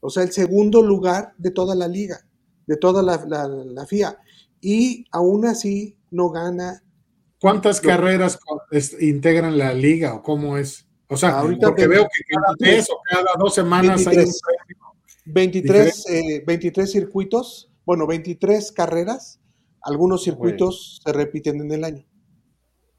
[0.00, 2.20] O sea, el segundo lugar de toda la liga,
[2.66, 4.16] de toda la, la- la FIA.
[4.60, 6.82] Y aún así no gana.
[7.40, 8.38] ¿Cuántas carreras
[9.00, 10.86] integran la liga o cómo es?
[11.08, 14.40] O sea, Ahorita porque veo que cada mes o cada dos semanas hay un 23.
[14.40, 14.82] premio.
[15.24, 19.40] 23, eh, 23 circuitos, bueno, 23 carreras.
[19.82, 22.06] Algunos circuitos se repiten en el año.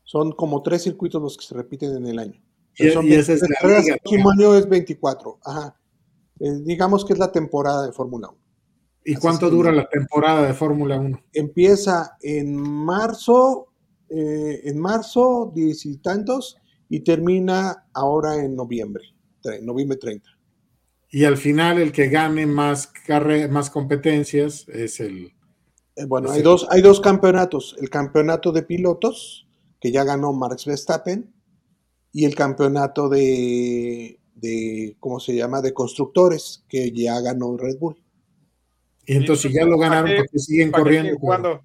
[0.04, 2.41] Son como tres circuitos los que se repiten en el año.
[2.78, 5.39] Y- son y esa es 23 la carreras, liga, el próximo año es 24.
[5.46, 5.80] Ajá.
[6.39, 8.38] Eh, digamos que es la temporada de Fórmula 1.
[9.06, 11.19] ¿Y Así cuánto dura la temporada de Fórmula 1?
[11.34, 13.67] Empieza en marzo,
[14.10, 16.58] eh, en marzo, diez y tantos,
[16.89, 19.04] y termina ahora en noviembre,
[19.62, 20.30] noviembre 30.
[21.15, 25.32] Y al final el que gane más, carre- más competencias es el...
[25.95, 27.76] Eh, bueno, hay dos, hay dos campeonatos.
[27.80, 29.47] El campeonato de pilotos,
[29.80, 31.32] que ya ganó Max Verstappen,
[32.12, 38.02] y el campeonato de, de, ¿cómo se llama?, de constructores, que ya ganó Red Bull.
[39.06, 41.19] Y entonces si ya lo ganaron, ¿para qué- porque siguen ¿Para qué corriendo?
[41.19, 41.62] jugando?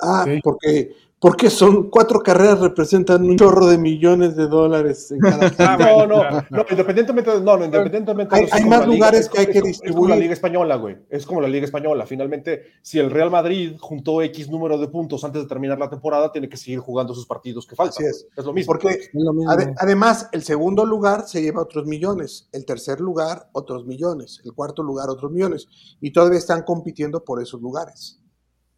[0.00, 0.40] Ah, Sí.
[0.44, 5.76] porque, porque son cuatro carreras, representan un chorro de millones de dólares en cada Ah,
[5.80, 6.46] No, no, claro.
[6.50, 8.34] no, independientemente, de- no, no, independientemente.
[8.36, 10.16] Hay- de hay como más lugares es que hay que como- Es como la distribuir.
[10.20, 10.96] Liga Española, güey.
[11.08, 12.04] Es como la Liga Española.
[12.04, 16.30] Finalmente, si el Real Madrid juntó X número de puntos antes de terminar la temporada,
[16.30, 17.94] tiene que seguir jugando sus partidos que faltan.
[17.96, 18.26] Así es.
[18.36, 18.66] Es lo mismo.
[18.74, 19.50] Porque Es lo mismo.
[19.50, 24.52] ade- además, el segundo lugar se lleva otros millones, el tercer lugar otros millones, el
[24.52, 25.66] cuarto lugar otros millones,
[26.02, 28.20] y todavía están compitiendo por esos lugares.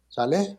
[0.07, 0.57] ¿Sale?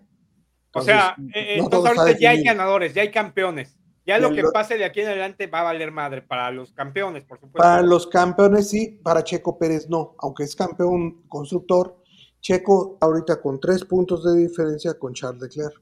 [0.72, 3.76] O sea, Entonces, eh, no entonces ahorita ya hay ganadores, ya hay campeones.
[4.06, 7.24] Ya lo que pase de aquí en adelante va a valer madre para los campeones,
[7.24, 7.58] por supuesto.
[7.58, 11.96] Para los campeones sí, para Checo Pérez no, aunque es campeón constructor,
[12.40, 15.80] Checo ahorita con tres puntos de diferencia con Charles Leclerc.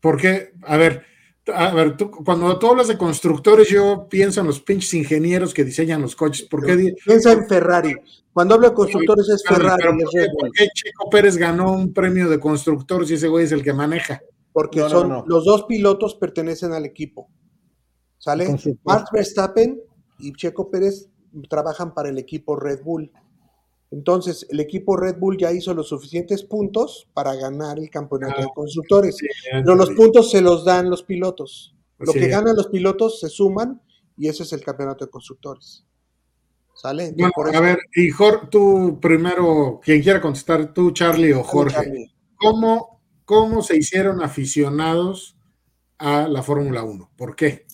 [0.00, 1.06] Porque, a ver,
[1.54, 5.64] a ver, tú, cuando tú hablas de constructores, yo pienso en los pinches ingenieros que
[5.64, 6.46] diseñan los coches.
[6.46, 6.94] ¿Por qué?
[7.04, 7.94] Piensa en Ferrari.
[8.32, 12.28] Cuando hablo de constructores es Ferrari, pero ¿por, qué, por Checo Pérez ganó un premio
[12.28, 14.20] de constructor si ese güey es el que maneja?
[14.56, 15.24] porque No, son no.
[15.26, 17.28] los dos pilotos pertenecen al equipo.
[18.16, 18.56] ¿Sale?
[18.84, 19.78] Max Verstappen
[20.18, 21.10] y Checo Pérez
[21.50, 23.12] trabajan para el equipo Red Bull.
[23.90, 28.48] Entonces, el equipo Red Bull ya hizo los suficientes puntos para ganar el campeonato de
[28.54, 29.16] constructores.
[29.50, 31.74] Pero los puntos se los dan los pilotos.
[31.98, 32.18] Lo Sí.
[32.18, 33.80] que ganan los pilotos se suman
[34.16, 35.84] y ese es el campeonato de constructores.
[36.74, 37.12] ¿Sale?
[37.16, 41.74] Bueno, por a ver, y Jorge, tú primero, quien quiera contestar, tú, Charlie o Jorge,
[41.76, 42.12] Charlie.
[42.36, 45.36] ¿cómo, cómo se hicieron aficionados
[45.96, 47.10] a la Fórmula 1?
[47.16, 47.64] ¿Por qué?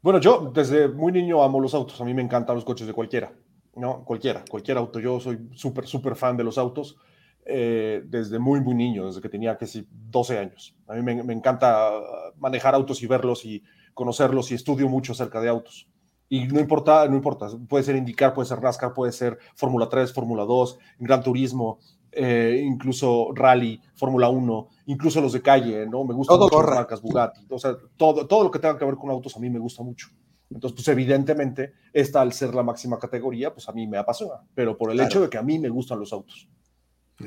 [0.00, 2.00] Bueno, yo desde muy niño amo los autos.
[2.00, 3.34] A mí me encantan los coches de cualquiera,
[3.76, 4.04] ¿no?
[4.04, 5.00] Cualquiera, cualquier auto.
[5.00, 6.96] Yo soy súper, súper fan de los autos
[7.44, 10.76] eh, desde muy, muy niño, desde que tenía, sí, 12 años.
[10.86, 11.90] A mí me, me encanta
[12.38, 13.62] manejar autos y verlos y
[13.92, 15.88] conocerlos y estudio mucho acerca de autos.
[16.28, 20.12] Y no importa, no importa, puede ser IndyCar, puede ser NASCAR, puede ser Fórmula 3,
[20.12, 21.78] Fórmula 2, Gran Turismo,
[22.10, 26.04] eh, incluso Rally, Fórmula 1, incluso los de calle, ¿no?
[26.04, 28.84] Me gustan Todo mucho las marcas Bugatti, o sea, todo, todo lo que tenga que
[28.84, 30.08] ver con autos a mí me gusta mucho.
[30.50, 34.76] Entonces, pues evidentemente, esta al ser la máxima categoría, pues a mí me apasiona, pero
[34.76, 35.08] por el Claro.
[35.08, 36.48] hecho de que a mí me gustan los autos.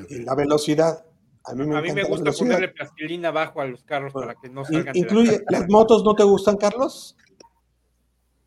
[0.09, 1.03] Y la velocidad.
[1.45, 4.13] A mí me, A mí me encanta la gusta ponerle plastilina abajo a los carros
[4.13, 4.86] para que no salgan.
[4.86, 5.45] de la Incluye.
[5.49, 7.15] ¿las motos no te gustan, Carlos?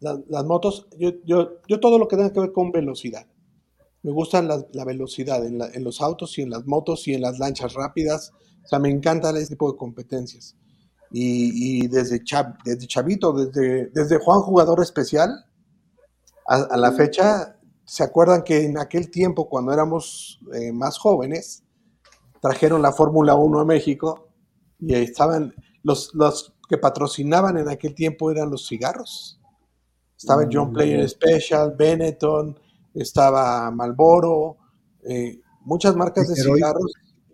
[0.01, 3.27] Las, las motos, yo, yo, yo todo lo que tenga que ver con velocidad.
[4.03, 7.14] Me gustan las- la velocidad en, la- en los autos y en las motos y
[7.14, 8.33] en las lanchas rápidas.
[8.64, 10.57] O sea, me encantan ese tipo de competencias.
[11.12, 15.44] Y, y desde, chav- desde chavito, desde, desde Juan Jugador Especial
[16.46, 21.64] a, a la fecha, ¿se acuerdan que en aquel tiempo, cuando éramos eh, más jóvenes,
[22.40, 24.28] trajeron la Fórmula 1 a México
[24.78, 25.52] y ahí estaban
[25.82, 29.38] los, los que patrocinaban en aquel tiempo eran los cigarros.
[30.16, 32.58] Estaba John Player Special, Benetton,
[32.94, 34.56] estaba Malboro,
[35.02, 36.92] eh, muchas marcas de cigarros.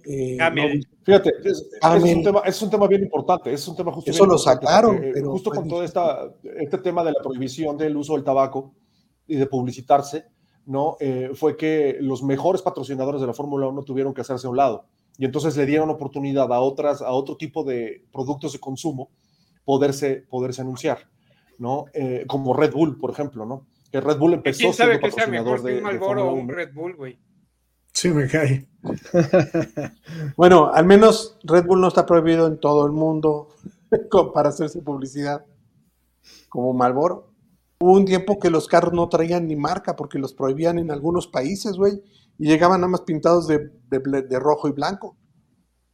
[0.09, 0.89] eh, Camel.
[1.07, 4.27] Fíjate, es, es, un tema, es un tema bien importante, es un tema justo Eso
[4.27, 8.15] lo sacaron, eh, pero justo con todo esta, este tema de la prohibición del uso
[8.15, 8.75] del tabaco
[9.25, 10.25] y de publicitarse,
[10.65, 10.97] ¿no?
[10.99, 14.57] Eh, fue que los mejores patrocinadores de la Fórmula 1 tuvieron que hacerse a un
[14.57, 14.87] lado
[15.17, 19.11] y entonces le dieron oportunidad a otras, a otro tipo de productos de consumo
[19.65, 21.09] poderse, poderse anunciar,
[21.59, 21.85] ¿no?
[21.95, 23.65] Eh, como Red Bull, por ejemplo, ¿no?
[23.93, 26.31] Que Red Bull empezó ¿Quién sabe siendo que sea patrocinador mejor que de, un Malboro
[26.31, 26.53] o un 1.
[26.53, 27.19] Red Bull, güey?
[27.97, 28.69] Sí, me cae.
[30.37, 33.49] Bueno, al menos Red Bull no está prohibido en todo el mundo
[34.35, 35.47] para hacerse publicidad,
[36.51, 37.31] como Malboro.
[37.81, 41.27] Hubo un tiempo que los carros no traían ni marca porque los prohibían en algunos
[41.27, 42.03] países, güey,
[42.39, 45.17] y llegaban nada más pintados de, de ble- de rojo y blanco,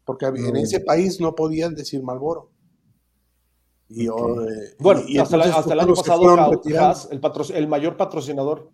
[0.05, 0.59] porque en No.
[0.59, 2.51] ese país no podían decir Malboro.
[3.89, 6.81] Y, oh, eh, Bueno, y- y hasta, la- entonces hasta el año pasado.
[6.81, 8.71] Haas, el mayor patrocinador,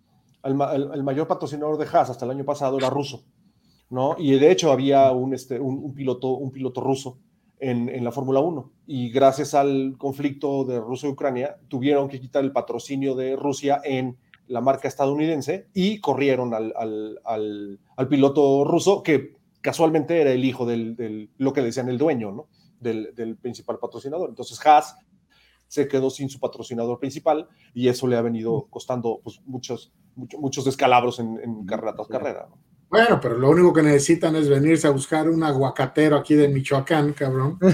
[0.49, 3.23] el, ma- el- el mayor patrocinador de Haas hasta el año pasado era ruso,
[3.89, 4.15] ¿no?
[4.17, 5.59] Y de hecho había un, este,
[5.95, 7.17] piloto, un piloto ruso
[7.59, 8.71] en, la Fórmula 1.
[8.87, 13.81] Y gracias al conflicto de Rusia y Ucrania, tuvieron que quitar el patrocinio de Rusia
[13.83, 16.73] en la marca estadounidense y corrieron al,
[18.09, 22.47] piloto ruso, que casualmente era el hijo del, lo que decían el dueño, ¿no?
[22.79, 24.29] Del, del principal patrocinador.
[24.29, 24.95] Entonces Haas
[25.69, 30.39] se quedó sin su patrocinador principal y eso le ha venido costando pues, muchos, muchos,
[30.41, 32.47] muchos descalabros en, en carrera tras carrera.
[32.49, 32.57] ¿no?
[32.89, 37.13] Bueno, pero lo único que necesitan es venirse a buscar un aguacatero aquí de Michoacán,
[37.13, 37.57] cabrón.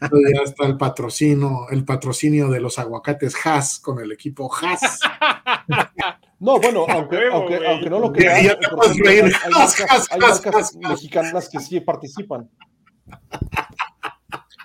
[0.00, 5.00] Ya está el patrocinio, el patrocinio de los aguacates Haas con el equipo Haas.
[6.40, 9.24] No, bueno, aunque, huevo, aunque, no lo Y creas, ya ejemplo, reír.
[9.24, 12.48] hay, hay marcas, hay mexicanas que sí participan.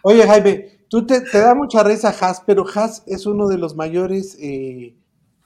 [0.04, 3.76] Oye, Jaime, tú te, te da mucha risa Haas, pero Haas es uno de los
[3.76, 4.96] mayores eh,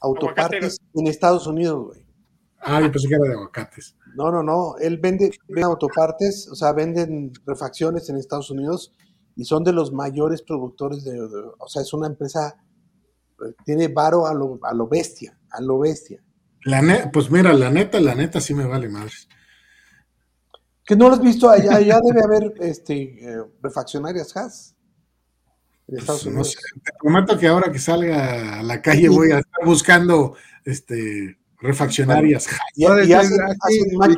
[0.01, 2.05] autopartes en Estados Unidos, güey.
[2.59, 3.95] Ah, yo pensé que era de aguacates.
[4.17, 4.75] No, no, no.
[4.77, 8.93] Él vende, vende autopartes, o sea, venden refacciones en Estados Unidos
[9.37, 12.57] y son de los mayores productores de, de- o sea, es una empresa,
[13.39, 16.21] eh, tiene varo a lo, a lo bestia, a lo bestia.
[16.65, 19.29] La ne- pues mira, la neta, la neta sí me vale madres.
[20.85, 24.76] Que no lo has visto allá, allá debe haber este eh, refaccionarias Haas
[25.87, 26.51] Estados Pues, no Unidos.
[26.51, 30.35] sé, te prometo que ahora que salga a la calle voy a estar buscando
[30.65, 32.47] este refaccionarias.
[32.75, 34.17] Y, y hacen, hacen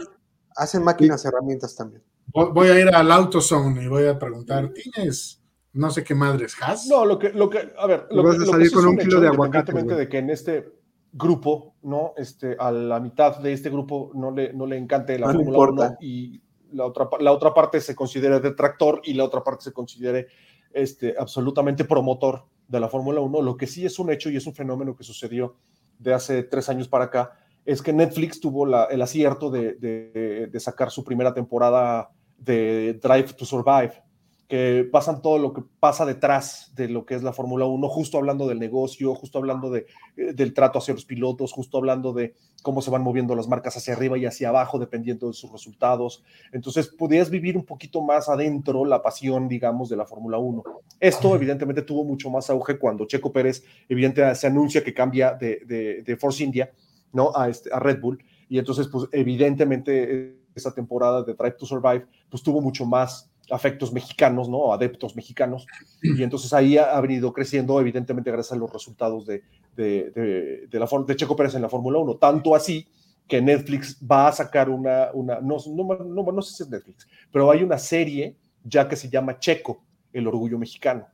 [0.55, 2.03] hacen máquinas, herramientas también.
[2.33, 5.41] Voy a ir al AutoZone y voy a preguntar, ¿tienes
[5.73, 6.87] no sé qué madres Haas?
[6.87, 8.83] No, lo que, lo que, a ver, lo vas que, a lo que salir con
[8.83, 10.73] es un kilo hecho, de aguacate, de que en este
[11.13, 12.13] grupo, ¿no?
[12.17, 15.45] Este, a la mitad de este grupo no le, no le encante la No le
[15.45, 15.87] Fórmula importa.
[15.91, 16.41] 1 y
[16.73, 20.27] la otra, la otra parte se considere detractor y la otra parte se considere
[20.73, 23.41] este, absolutamente promotor de la Fórmula 1.
[23.41, 25.55] Lo que sí es un hecho y es un fenómeno que sucedió
[25.97, 27.31] de hace tres años para acá
[27.65, 33.33] es que Netflix tuvo el acierto de, de- de sacar su primera temporada de Drive
[33.33, 34.01] to Survive,
[34.49, 38.17] que pasan todo lo que pasa detrás de lo que es la Fórmula 1, justo
[38.17, 39.85] hablando del negocio, justo hablando de,
[40.17, 42.33] eh, del trato hacia los pilotos, justo hablando de
[42.63, 46.23] cómo se van moviendo las marcas hacia arriba y hacia abajo dependiendo de sus resultados.
[46.51, 50.63] Entonces, podías vivir un poquito más adentro la pasión, digamos, de la Fórmula 1.
[50.99, 56.03] Esto evidentemente tuvo mucho más auge cuando Checo Pérez, evidentemente, se anuncia que cambia de,
[56.03, 56.71] de, Force India,
[57.13, 57.31] ¿no?
[57.35, 58.17] A, este, a Red Bull.
[58.49, 63.93] Y entonces, pues, evidentemente, esa temporada de Drive to Survive, pues tuvo mucho más afectos
[63.93, 64.73] mexicanos, ¿no?
[64.73, 65.65] Adeptos mexicanos.
[66.01, 69.43] Y entonces ahí ha, venido creciendo, evidentemente, gracias a los resultados de,
[69.75, 72.17] de, de, la, de Checo Pérez en la Fórmula 1.
[72.17, 72.87] Tanto así
[73.27, 77.51] que Netflix va a sacar una, una no, no, no, sé si es Netflix, pero
[77.51, 81.07] hay una serie ya que se llama Checo, el orgullo mexicano.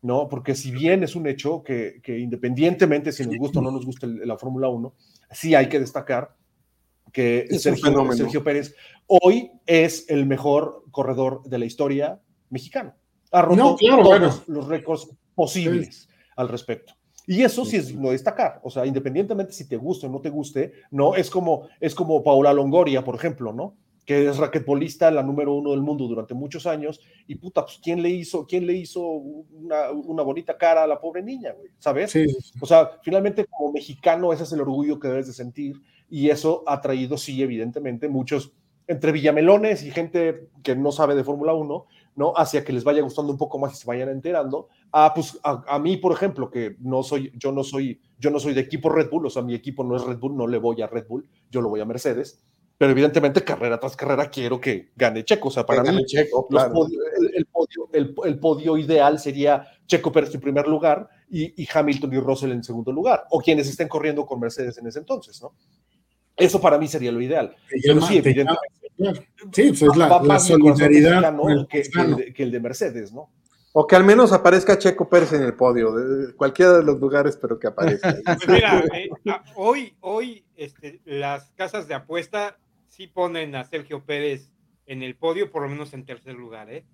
[0.00, 0.28] ¿no?
[0.28, 3.84] Porque si bien es un hecho que, que independientemente si nos gusta o no nos
[3.84, 4.94] gusta la Fórmula 1,
[5.32, 6.34] sí hay que destacar
[7.12, 8.74] que Sergio, Sergio, Pérez
[9.06, 12.96] hoy es el mejor corredor de la historia mexicana.
[13.30, 16.94] Ha roto todos los récords posibles al respecto.
[17.26, 20.30] Y eso sí es no destacar, o sea, independientemente si te guste o no te
[20.30, 23.76] guste, no es como es como Paula Longoria, por ejemplo, ¿no?
[24.08, 28.00] Que es raquetbolista, la número uno del mundo durante muchos años, y puta, pues quién
[28.00, 32.14] le hizo, quién le hizo una, una bonita cara a la pobre niña, güey, ¿sabes?
[32.58, 35.76] O sea, finalmente como mexicano ese es el orgullo que debes de sentir,
[36.08, 38.52] y eso ha traído, sí, evidentemente, muchos
[38.86, 41.86] entre villamelones y gente que no sabe de Fórmula 1,
[42.16, 42.32] ¿no?
[42.34, 44.68] Hacia que les vaya gustando un poco más y se vayan enterando.
[44.90, 48.54] Ah, pues a, mí, por ejemplo, que no soy, yo no soy, yo no soy
[48.54, 50.80] de equipo Red Bull, o sea, mi equipo no es Red Bull, no le voy
[50.80, 52.42] a Red Bull, yo lo voy a Mercedes.
[52.78, 55.48] Pero evidentemente, carrera tras carrera, quiero que gane Checo.
[55.48, 56.48] O sea, para mí, Checo,
[57.92, 62.62] el, podio, ideal sería Checo Pérez en primer lugar y, y Hamilton y Russell en
[62.62, 65.54] segundo lugar, o quienes estén corriendo con Mercedes en ese entonces, ¿no?
[66.36, 67.54] Eso para mí sería lo ideal.
[67.82, 68.78] Pero sí, evidentemente.
[69.52, 71.34] Sí, pues es la, solidaridad
[71.68, 73.30] que, el de, Mercedes, ¿no?
[73.72, 77.36] O que al menos aparezca Checo Pérez en el podio, de cualquiera de los lugares,
[77.36, 78.16] pero que aparezca.
[78.24, 79.08] Pues mira, eh,
[79.56, 82.56] hoy, hoy este, las casas de apuesta
[82.98, 84.50] sí ponen a Sergio Pérez
[84.86, 86.68] en el podio, por lo menos en tercer lugar.
[86.68, 86.84] ¿eh?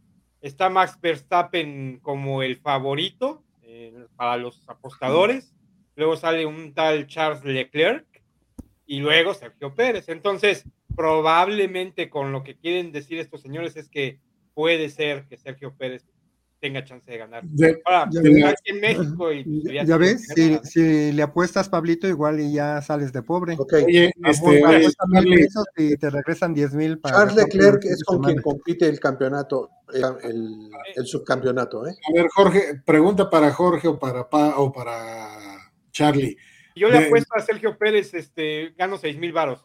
[0.43, 5.55] Está Max Verstappen como el favorito eh, para los apostadores.
[5.97, 8.05] Luego sale un tal Charles Leclerc
[8.85, 10.11] y luego Sergio Pérez.
[10.11, 14.19] Entonces, probablemente con lo que quieren decir estos señores es que
[14.53, 16.05] puede ser que Sergio Pérez
[16.65, 17.45] tenga chance de ganar.
[17.53, 19.31] ya, en México
[19.85, 20.29] ya, ves,
[20.63, 23.55] si, le apuestas, Pablito, igual y ya sales de pobre.
[23.59, 27.01] Oye, este, y te regresan 10 mil.
[27.03, 31.87] Charles Leclerc es con quien compite el campeonato, el, subcampeonato.
[31.87, 31.95] ¿eh?
[32.09, 34.23] A ver, Jorge, pregunta para Jorge o para,
[34.57, 35.29] o para
[35.93, 36.35] Charlie.
[36.75, 39.63] Yo le apuesto a Sergio Pérez, este, gano seis mil varos.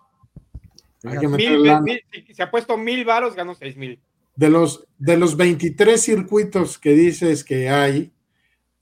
[1.38, 4.02] si, ha puesto mil varos, gano seis mil.
[4.40, 8.14] De los, de los 23 circuitos que dices que hay,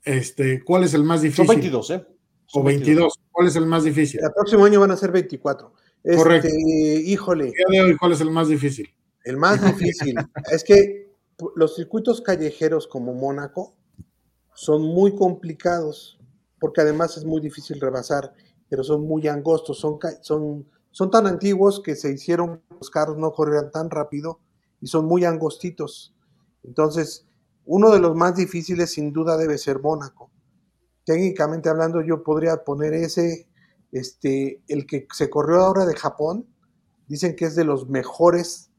[0.03, 1.47] este, ¿cuál es el más difícil?
[1.47, 2.08] Son 22, ¿eh?
[2.53, 3.14] o 22.
[3.32, 4.20] ¿Cuál es el más difícil?
[4.24, 5.74] El próximo año van a ser 24.
[6.03, 6.47] Este, Correcto.
[6.47, 7.53] Híjole.
[7.99, 8.88] ¿Cuál es el más difícil?
[9.24, 10.16] El más difícil.
[10.51, 11.12] es que
[11.55, 13.76] los circuitos callejeros como Mónaco
[14.53, 16.20] son muy complicados
[16.60, 18.32] porque además es muy difícil rebasar,
[18.70, 23.32] pero son muy angostos, son, son, son tan antiguos que se hicieron, los carros no
[23.32, 24.39] corrieran tan rápido
[24.82, 26.15] y son muy angostitos.
[26.63, 27.25] Entonces,
[27.65, 30.32] uno de los más difíciles sin duda debe ser Mónaco.
[31.05, 33.47] Técnicamente hablando, yo podría poner ese,
[33.91, 36.47] este, el que se corrió ahora de Japón,
[37.07, 38.69] dicen que es de los mejores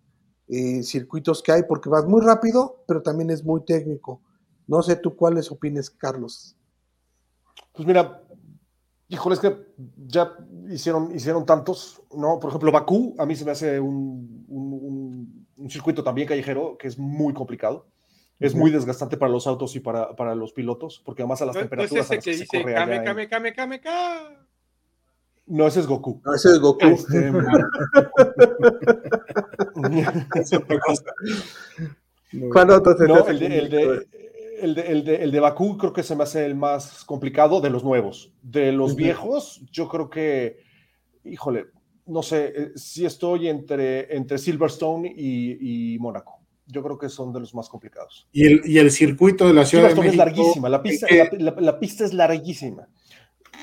[0.48, 4.22] eh, circuitos que hay porque vas muy rápido, pero también es muy técnico.
[4.66, 6.56] No sé tú cuáles opines, Carlos.
[7.72, 8.22] Pues mira,
[9.08, 9.56] híjole, es que
[10.06, 10.36] ya
[10.70, 12.38] hicieron, hicieron tantos, ¿no?
[12.38, 16.98] Por ejemplo, Bakú, a mí se me hace un, un, circuito también callejero que es
[16.98, 17.86] muy complicado.
[18.40, 21.56] Es muy desgastante para los autos y para, para los pilotos, porque además a las
[21.56, 22.08] temperaturas.
[22.08, 23.82] No es ese que dice Kame, Kame, Kame, Kame,
[25.46, 26.22] No, ese es Goku.
[26.24, 26.86] No, ese es Goku.
[26.86, 27.32] Este...
[32.52, 34.06] ¿Cuál otro no, el de, el de,
[34.60, 37.84] el, de, el de, Bakú creo que se me hace el más complicado de los
[37.84, 38.32] nuevos.
[38.42, 40.60] De los viejos, yo creo que,
[41.24, 41.66] híjole,
[42.08, 46.40] no sé, eh, si estoy entre, entre Silverstone y, y Mónaco.
[46.66, 48.28] Yo creo que son de los más complicados.
[48.32, 50.10] Y el, y el circuito de la Ciudad de México.
[50.10, 51.06] es larguísima, la pista,
[51.38, 52.88] la, la, pista es larguísima.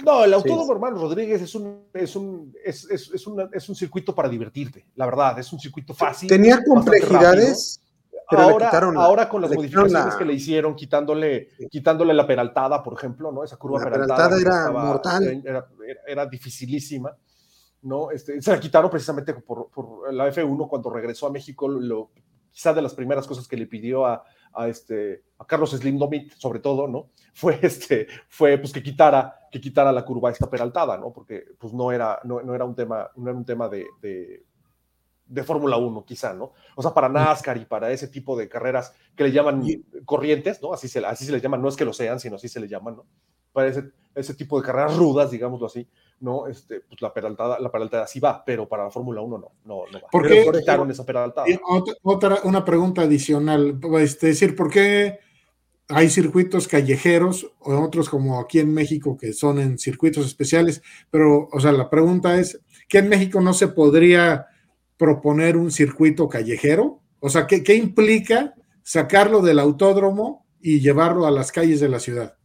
[0.04, 4.16] No, el Autódromo Hermano Rodríguez es un, es, un, es, es, es, es un circuito
[4.16, 6.28] para divertirte, la verdad, es un circuito fácil.
[6.28, 7.80] Tenía complejidades
[8.28, 13.44] ahora, ahora con las modificaciones que le hicieron, quitándole, quitándole la peraltada, por ejemplo, ¿no?
[13.44, 15.44] Esa curva peraltada, era mortal.
[16.08, 17.16] Era, dificilísima,
[17.86, 18.12] ¿no?
[18.12, 19.70] Este, se la quitaron precisamente por,
[20.12, 22.12] la F1 cuando regresó a México, lo,
[22.52, 24.24] quizá de las primeras cosas que le pidió a,
[24.54, 27.10] a, este, a Carlos Slim Domit, sobre todo, ¿no?
[27.36, 31.12] Fue, este, fue pues, que, quitara, que quitara la curva esta peraltada, ¿no?
[31.12, 34.46] Porque pues, no, era, no, no era un tema, no era un tema de, de,
[35.26, 36.54] de Fórmula 1, quizá, ¿no?
[36.78, 39.64] O sea, para NASCAR y para ese tipo de carreras que le llaman
[40.06, 40.72] corrientes, ¿no?
[40.72, 42.70] Así se, así se les llaman, no es que lo sean, sino así se les
[42.70, 43.06] llaman, ¿no?
[43.52, 45.90] Para ese, ese tipo de carreras rudas, digámoslo así,
[46.26, 46.48] ¿no?
[46.48, 49.84] Este, pues la peraltada, la peraltada sí va, pero para la Fórmula 1 no, no,
[49.92, 50.10] no va.
[50.12, 50.42] ¿Por qué
[50.90, 51.48] esa peraltada?
[51.70, 55.20] Otra, otra, una pregunta adicional, es decir, ¿por qué
[55.88, 60.82] hay circuitos callejeros o otros como aquí en México que son en circuitos especiales?
[61.12, 62.60] Pero, o sea, la pregunta es,
[62.90, 64.48] ¿qué en México no se podría
[64.98, 67.02] proponer un circuito callejero?
[67.20, 72.00] O sea, ¿qué, qué implica sacarlo del autódromo y llevarlo a las calles de la
[72.00, 72.36] ciudad?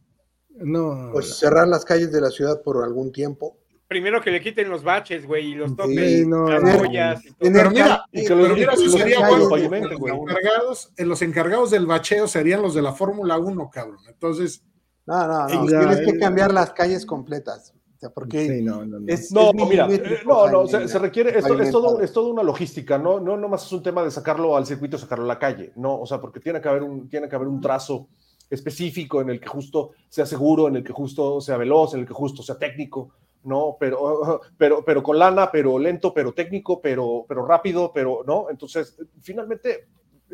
[0.63, 1.09] No.
[1.11, 3.57] Pues cerrar las calles de la ciudad por algún tiempo.
[3.91, 6.79] Primero que le quiten los baches, güey, y los topes, Sí, no, las no.
[6.79, 7.25] joyas.
[7.25, 7.51] y todo.
[7.51, 10.13] Pero mira, y que pero los- mira, y eso los sería calles, bueno, los güey.
[10.13, 13.99] encargados, eh, los encargados del bacheo serían los de la Fórmula 1, cabrón.
[14.07, 14.63] Entonces,
[15.05, 15.69] No, no, no.
[15.69, 16.19] Ya, Tienes que eh.
[16.19, 17.73] cambiar las calles completas.
[17.97, 19.05] O sea, porque Sí, no, no, no.
[19.13, 22.43] es, No, es mira, eh, no, no, se, requiere, esto, es, todo, es toda una
[22.43, 25.73] logística, no, no nomás es un tema de sacarlo al circuito, sacarlo a la calle,
[25.75, 28.07] no, o sea, porque tiene que haber un, tiene que haber un trazo
[28.49, 32.07] específico en el que justo sea seguro, en el que justo sea veloz, en el
[32.07, 33.09] que justo sea técnico,
[33.43, 38.49] no, pero, pero, pero con lana, pero lento, pero técnico, pero, pero rápido, pero no,
[38.49, 39.87] entonces, finalmente,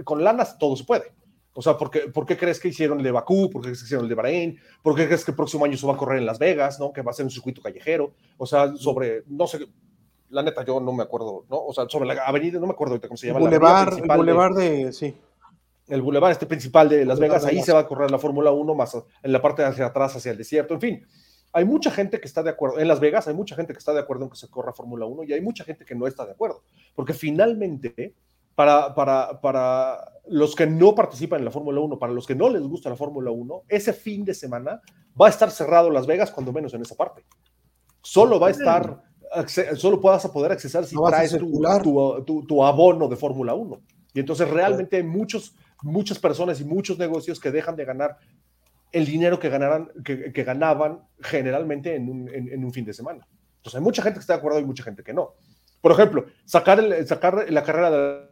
[0.03, 1.11] con lanas todo se puede.
[1.53, 3.49] O sea, ¿por qué, por qué crees que hicieron el de Bakú?
[3.49, 4.59] ¿Por qué crees que hicieron el de Bahrein?
[4.83, 6.79] ¿Por qué crees que el próximo año se va a correr en Las Vegas?
[6.79, 6.93] ¿no?
[6.93, 8.13] Que va a ser un circuito callejero.
[8.37, 9.65] O sea, sobre, no sé,
[10.29, 11.57] la neta, yo no me acuerdo, ¿no?
[11.65, 13.39] O sea, sobre la avenida, no me acuerdo ahorita cómo se llama.
[13.39, 15.15] la avenida Boulevard, el de- Boulevard de, sí.
[15.87, 18.75] el bulevar este principal de Las Vegas, ahí se va a correr la Fórmula 1,
[18.75, 21.07] más en la parte de hacia atrás, hacia el desierto, en fin.
[21.57, 23.91] Hay mucha gente que está de acuerdo, en Las Vegas hay mucha gente que está
[23.91, 26.23] de acuerdo en que se corra Fórmula 1 y hay mucha gente que no está
[26.23, 26.61] de acuerdo,
[26.95, 28.13] porque finalmente,
[28.53, 29.97] para, para, para
[30.27, 32.95] los que no participan en la Fórmula 1, para los que no les gusta la
[32.95, 34.81] Fórmula 1, ese fin de semana
[35.19, 37.23] va a estar cerrado Las Vegas, cuando menos en esa parte.
[38.03, 39.01] Solo va a estar,
[39.75, 41.31] solo a poder accesar si No traes
[41.83, 43.81] tu- tu- tu abono de Fórmula 1.
[44.13, 48.17] Y entonces realmente hay muchos, muchas personas y muchos negocios que dejan de ganar
[48.91, 52.93] el dinero que, ganaran, que, que ganaban generalmente en un, en- en un fin de
[52.93, 53.27] semana.
[53.57, 55.33] Entonces hay mucha gente que está de acuerdo y mucha gente que no.
[55.81, 58.27] Por ejemplo, sacar, el- sacar la carrera del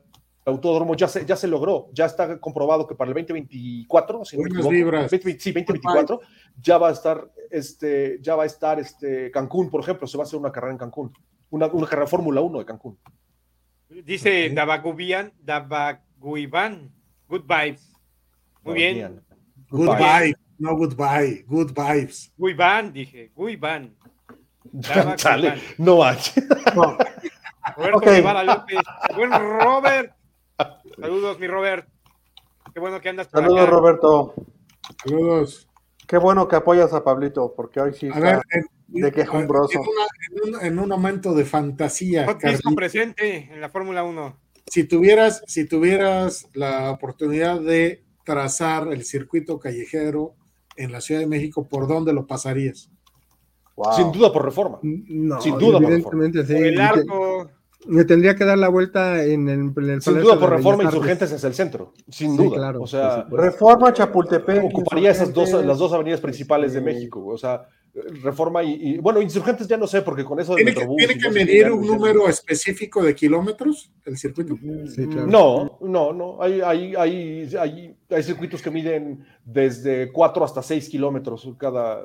[0.46, 4.44] autódromo ya se, ya se logró, ya está comprobado que para el 2024, si no
[4.44, 5.12] me Buenas equivoco, vibras.
[5.12, 6.20] 20, sí, 2024,
[6.62, 10.24] ya va a estar, este, ya va a estar este, Cancún, por ejemplo, se va
[10.24, 11.12] a hacer una carrera en Cancún,
[11.50, 12.98] una, una carrera Fórmula 1 de Cancún.
[13.90, 16.92] Dice Dabagubian, Dabaguiban.
[17.28, 17.92] Good vibes.
[18.64, 19.22] Muy bien.
[19.70, 22.32] goodbye, no goodbye, good vibes.
[22.38, 23.32] Guiban, dije.
[23.36, 23.96] Guiban.
[25.16, 26.44] Chale, no manches.
[26.76, 26.98] No,
[27.78, 28.06] Roberto Ok.
[28.06, 28.78] Guevara López.
[29.16, 30.14] Buen Robert.
[31.00, 31.88] Saludos, mi Robert.
[32.74, 33.72] Qué bueno que andas por saludos, acá.
[33.72, 34.34] Roberto.
[35.04, 35.68] Saludos.
[36.08, 39.80] Qué bueno que apoyas a Pablito, porque hoy sí A está ver, en, de quejumbroso.
[39.80, 40.08] en una-
[40.52, 44.38] en un, en un momento de fantasía, Carlitos, presente en la Fórmula 1.
[44.68, 50.36] si tuvieras, si tuvieras la oportunidad de trazar el circuito callejero
[50.76, 52.90] en la Ciudad de México, ¿por dónde lo pasarías?
[53.76, 53.94] Wow.
[53.96, 54.80] Sin duda por reforma.
[54.82, 56.02] No, Sin duda, por sí.
[56.02, 56.24] Por
[56.66, 57.50] el arco.
[57.88, 61.32] Me tendría que dar la vuelta en el, en el Sin duda por reforma insurgentes
[61.32, 61.94] es el centro.
[62.10, 62.56] Sin Sí, duda.
[62.58, 63.28] claro, o sea.
[63.30, 64.64] Reforma Chapultepec.
[64.66, 67.24] ocuparía esas dos, las dos avenidas principales de México.
[67.26, 67.68] O sea,
[68.24, 71.18] reforma y, y- bueno, insurgentes ya no sé, porque con eso ¿Tiene que, Metrobús tiene
[71.18, 74.58] que medir un número específico de kilómetros el circuito?
[74.94, 75.28] Sí, claro.
[75.28, 76.42] No, no, no.
[76.44, 82.04] Hay, hay, hay, hay, hay circuitos que miden desde 4 hasta 6 kilómetros cada.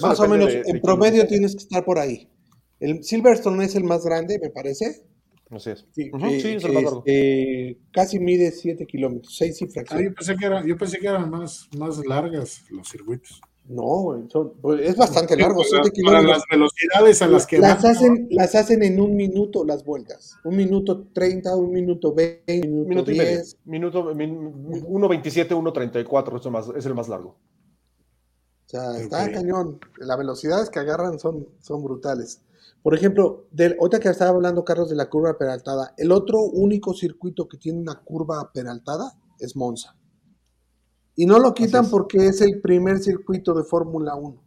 [0.00, 2.28] Más o menos, de- de en promedio tienes que estar por ahí.
[2.78, 5.02] El Silverstone es el más grande, me parece.
[5.50, 5.86] Así es.
[5.92, 7.02] Sí, Ujú, que- sí, es que el más largo.
[7.06, 10.02] este, casi mide 7 kilómetros, 6 y Ah, fracción.
[10.04, 13.40] yo pensé que, era- yo pensé que eran más, más largas los circuitos.
[13.68, 16.26] No, güey, son- pues, es bastante largo, para, 7 para kilómetros.
[16.38, 20.36] las velocidades a las que las, van, hacen, las hacen en un minuto las vueltas.
[20.44, 23.30] Un minuto 30, un minuto 20, un minuto, Minuto y medio.
[23.32, 23.56] 10.
[23.64, 27.30] Minuto, min- 1.27, 1.34 es, el más- es el más largo.
[27.30, 29.32] O sea, está Ok.
[29.32, 29.80] cañón.
[29.98, 32.42] Las velocidades que agarran son, son brutales.
[32.82, 36.94] Por ejemplo, del, otra que estaba hablando Carlos de la curva peraltada, el otro único
[36.94, 39.96] circuito que tiene una curva peraltada es Monza.
[41.16, 44.42] Y no lo quitan porque es el primer circuito de Fórmula 1.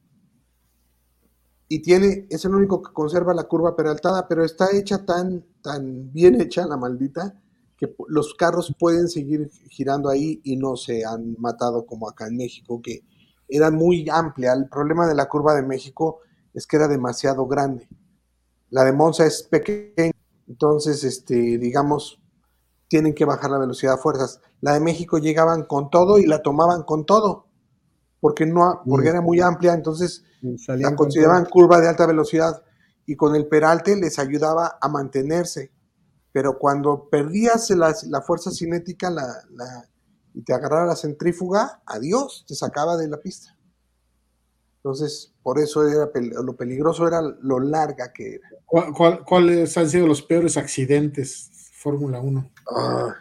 [1.68, 6.12] Y tiene, es el único que conserva la curva peraltada, pero está hecha tan, tan
[6.14, 7.40] bien hecha la maldita
[7.76, 12.38] que los carros pueden seguir girando ahí y no se han matado como acá en
[12.38, 13.04] México, que
[13.48, 14.54] era muy amplia.
[14.54, 16.20] El problema de la curva de México
[16.54, 17.88] es que era demasiado grande.
[18.70, 20.12] La de Monza es pequeña,
[20.48, 22.20] entonces, este, digamos,
[22.90, 24.42] tienen que bajar la velocidad a fuerzas.
[24.60, 27.46] La de México llegaban con todo y la tomaban con todo,
[28.20, 30.26] porque, no, porque era muy amplia, entonces
[30.68, 32.64] la consideraban curva de alta velocidad
[33.06, 35.72] y con el peralte les ayudaba a mantenerse.
[36.32, 39.90] Pero cuando perdías la, la fuerza cinética la, la,
[40.34, 43.56] y te agarraba la centrífuga, adiós, te sacaba de la pista.
[44.78, 46.10] Entonces, por eso era
[46.44, 48.50] lo peligroso era lo larga que era.
[49.26, 52.52] ¿Cuáles han sido los peores accidentes Fórmula 1?
[52.76, 53.16] Ah,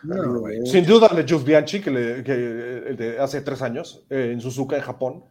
[0.65, 4.41] Sin duda el de Jules Bianchi, que, le, que de hace tres años, eh, en
[4.41, 5.25] Suzuka, en Japón,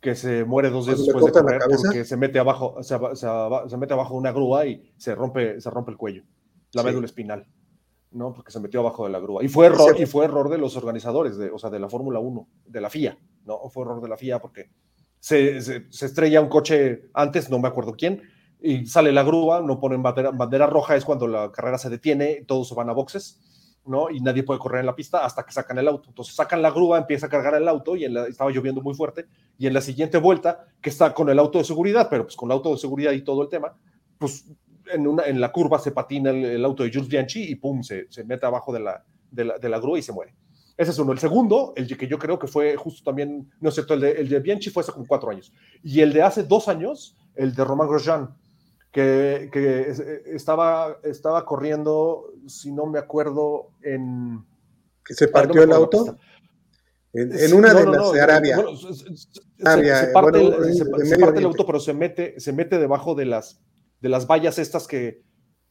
[0.00, 3.92] que se muere dos días después de correr porque se mete abajo, se, se, mete
[3.92, 6.24] abajo de una grúa y se rompe, se rompe el cuello,
[6.72, 7.46] la médula espinal.
[8.10, 8.34] ¿no?
[8.34, 9.44] Porque se metió abajo de la grúa.
[9.44, 12.18] Y fue error, y fue error de los organizadores, de, o sea, de la Fórmula
[12.18, 13.16] 1, de la FIA,
[13.46, 13.70] ¿no?
[13.70, 14.70] Fue error de la FIA porque
[15.20, 18.22] se, se, estrella un coche antes, no me acuerdo quién,
[18.62, 22.68] y sale la grúa, no ponen bandera, roja, es cuando la carrera se detiene, todos
[22.68, 23.40] se van a boxes,
[23.84, 24.08] ¿no?
[24.10, 26.08] Y nadie puede correr en la pista hasta que sacan el auto.
[26.10, 29.26] Entonces sacan la grúa, empieza a cargar el auto y estaba lloviendo muy fuerte.
[29.58, 32.48] Y en la siguiente vuelta, que está con el auto de seguridad, pero pues con
[32.48, 33.74] el auto de seguridad y todo el tema,
[34.18, 34.46] pues
[34.92, 38.06] en, una, en la curva se patina el, auto de Jules Bianchi y pum, se,
[38.10, 40.34] se mete abajo de la, de la, de la grúa y se muere.
[40.76, 41.12] Ese es uno.
[41.12, 44.12] El segundo, el que yo creo que fue justo también, no es cierto, el de,
[44.12, 45.52] el de Bianchi fue hace como cuatro años.
[45.82, 48.34] Y el de hace dos años, el de Romain Grosjean,
[48.92, 49.92] que, que,
[50.26, 54.44] estaba, estaba corriendo, si no me acuerdo, en...
[55.04, 56.16] ¿Que se partió el auto?
[57.12, 58.56] En, una de las de Arabia.
[58.56, 63.60] se, parte, el, auto, pero se mete, se mete debajo de las,
[64.00, 65.22] de las vallas estas que,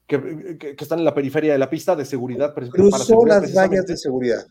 [0.05, 2.53] que, que, están en la periferia de la pista de seguridad.
[2.53, 4.45] Cruzó las vallas de seguridad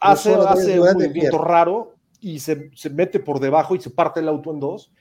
[0.00, 4.28] hace, hace un movimiento raro y se, se, mete por debajo y se parte el
[4.28, 4.92] auto en dos.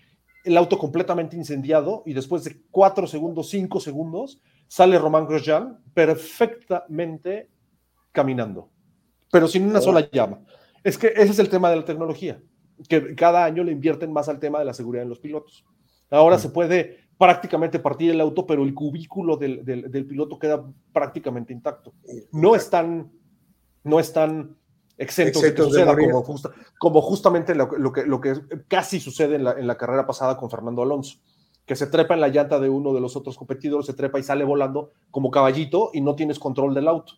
[0.43, 7.49] El auto completamente incendiado y después de cuatro segundos, cinco segundos, sale Román Grosjean perfectamente
[8.11, 8.69] caminando,
[9.31, 10.41] pero sin una sola llama.
[10.83, 12.41] Es que ese es el tema de la tecnología,
[12.87, 15.65] que cada año le invierten más al tema de la seguridad en los pilotos.
[16.09, 16.39] Ahora mm.
[16.39, 21.51] se puede prácticamente partir el auto, pero el cubículo del, del, del piloto queda prácticamente
[21.51, 21.93] intacto.
[22.31, 23.11] No están,
[23.83, 24.55] no están
[24.99, 25.95] exentos, de que suceda,
[26.77, 28.33] como, justamente lo, que, lo que
[28.67, 31.19] casi sucede en la, en la, carrera pasada con Fernando Alonso,
[31.65, 34.23] que se trepa en la llanta de uno de los otros competidores, se trepa y
[34.23, 37.13] sale volando como caballito y no tienes control del auto.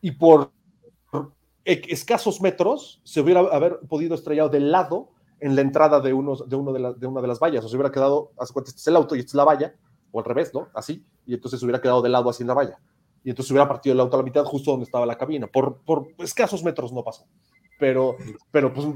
[0.00, 0.52] Y por
[1.64, 6.56] escasos metros se hubiera haber podido estrellar de lado en la entrada de, unos, de,
[6.56, 8.86] uno de, de una de las vallas, o se hubiera quedado, hace cuenta, este es
[8.86, 9.74] el auto y esta es la valla,
[10.12, 10.68] o al revés, ¿no?
[10.74, 12.78] Así, y entonces se hubiera quedado de lado así en la valla
[13.24, 15.46] y entonces hubiera partido el auto a la mitad justo donde estaba la cabina.
[15.46, 17.26] Por, por escasos metros no pasó.
[17.78, 18.16] Pero,
[18.50, 18.86] pero pues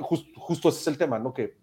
[0.00, 1.32] justo ese es el tema, ¿no?
[1.32, 1.56] Que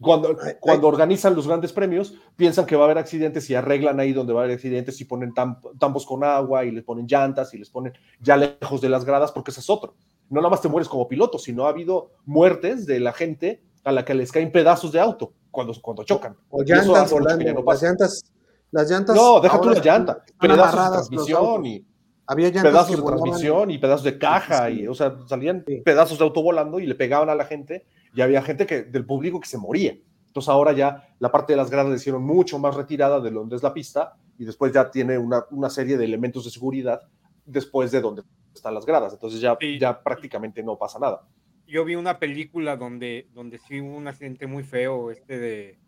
[0.00, 4.12] cuando, cuando organizan los grandes premios, piensan que va a haber accidentes y arreglan ahí
[4.12, 5.32] donde va a haber accidentes y ponen
[5.78, 9.32] tambos con agua y les ponen llantas y les ponen ya lejos de las gradas,
[9.32, 9.94] porque ese es otro.
[10.28, 13.92] No nada más te mueres como piloto, sino ha habido muertes de la gente a
[13.92, 16.36] la que les caen pedazos de auto cuando, cuando chocan.
[16.50, 18.24] O, llantas volando, no las llantas
[18.70, 19.16] las llantas.
[19.16, 20.24] No, deja tú la llanta.
[20.38, 21.86] Pedazos de transmisión y.
[22.28, 26.42] Había pedazos de transmisión y pedazos de caja, y, o sea, salían pedazos de auto
[26.42, 29.58] volando y le pegaban a la gente, y había gente que, del público que se
[29.58, 29.96] moría.
[30.26, 33.54] Entonces ahora ya la parte de las gradas le hicieron mucho más retirada de donde
[33.54, 37.00] es la pista, y después ya tiene una, una serie de elementos de seguridad
[37.44, 39.12] después de donde están las gradas.
[39.12, 41.22] Entonces ya, ya prácticamente no pasa nada.
[41.68, 45.78] Yo vi una película donde, donde sí hubo un accidente muy feo, este de...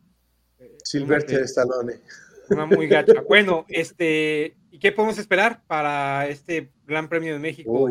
[0.61, 1.95] Eh, Silvestre Stallone.
[2.51, 3.22] Una muy gacha.
[3.28, 7.88] Bueno, este, ¿y qué podemos esperar para este Gran Premio de México?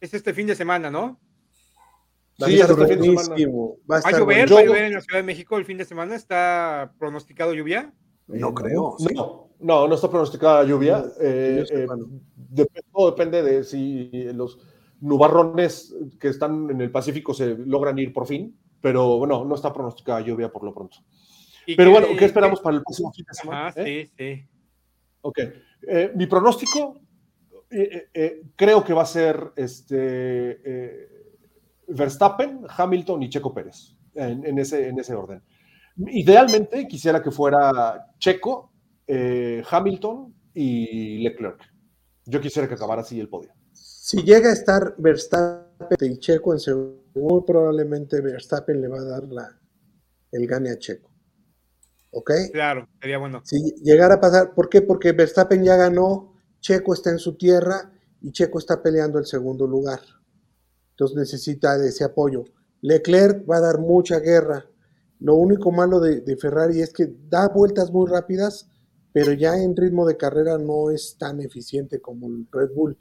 [0.00, 1.20] Es este fin de semana, ¿no?
[2.38, 3.28] Sí, es este fin de semana.
[3.90, 6.14] Va a, llover, va a llover en la Ciudad de México el fin de semana.
[6.14, 7.92] ¿Está pronosticado lluvia?
[8.26, 8.96] No creo.
[9.14, 11.04] No, no, no está pronosticada lluvia.
[11.20, 11.86] Eh, eh,
[12.92, 14.58] todo depende de si los
[15.00, 19.72] nubarrones que están en el Pacífico se logran ir por fin, pero bueno, no está
[19.72, 20.98] pronosticada lluvia por lo pronto.
[21.66, 23.66] Pero bueno, ¿qué esperamos para el próximo fin de semana?
[23.68, 24.46] Ah, sí, sí.
[25.22, 25.38] Ok.
[25.86, 27.00] Eh, mi pronóstico,
[27.70, 31.08] eh, eh, creo que va a ser este,
[31.88, 35.42] Verstappen, Hamilton y Checo Pérez, en, ese, en ese orden.
[35.96, 38.72] Idealmente quisiera que fuera Checo,
[39.08, 41.60] Hamilton y Leclerc.
[42.24, 43.52] Yo quisiera que acabara así el podio.
[43.72, 49.04] Si llega a estar Verstappen y Checo en segundo, muy probablemente Verstappen le va a
[49.04, 49.58] dar la,
[50.30, 51.11] el gane a Checo.
[52.12, 52.30] ¿Ok?
[52.52, 53.40] Claro, sería bueno.
[53.44, 54.80] Si llegara a pasar, ¿por qué?
[54.82, 57.90] Porque Verstappen ya ganó, Checo está en su tierra
[58.20, 60.00] y Checo está peleando el segundo lugar.
[60.90, 62.44] Entonces necesita de ese apoyo.
[62.82, 64.66] Leclerc va a dar mucha guerra.
[65.20, 68.68] Lo único malo de, Ferrari es que da vueltas muy rápidas,
[69.12, 72.96] pero ya en ritmo de carrera no es tan eficiente como el Red Bull.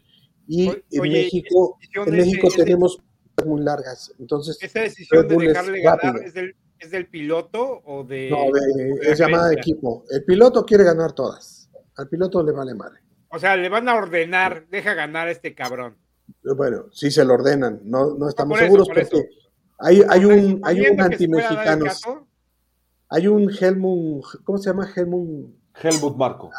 [0.48, 2.98] Y en México, en de ese- México ese- tenemos
[3.46, 4.14] muy largas.
[4.20, 8.04] Entonces, ¿Esa decisión Red de Bull es dejarle ganar es del, es del piloto o
[8.04, 8.30] de.?
[8.30, 10.04] no, de- es llamada de equipo.
[10.10, 11.70] El piloto quiere ganar todas.
[11.98, 13.00] Al piloto le vale madre.
[13.30, 15.96] O sea, le van a ordenar, deja ganar a este cabrón.
[16.44, 19.10] Bueno, sí se lo ordenan, no, no estamos por eso, seguros por eso.
[19.12, 19.30] porque
[19.80, 20.96] hay, hay un, hay un
[21.84, 22.28] caso,
[23.10, 24.90] Hay un Helmut, ¿cómo se llama?
[24.96, 25.50] Helmut
[25.82, 26.50] Helmut Marco.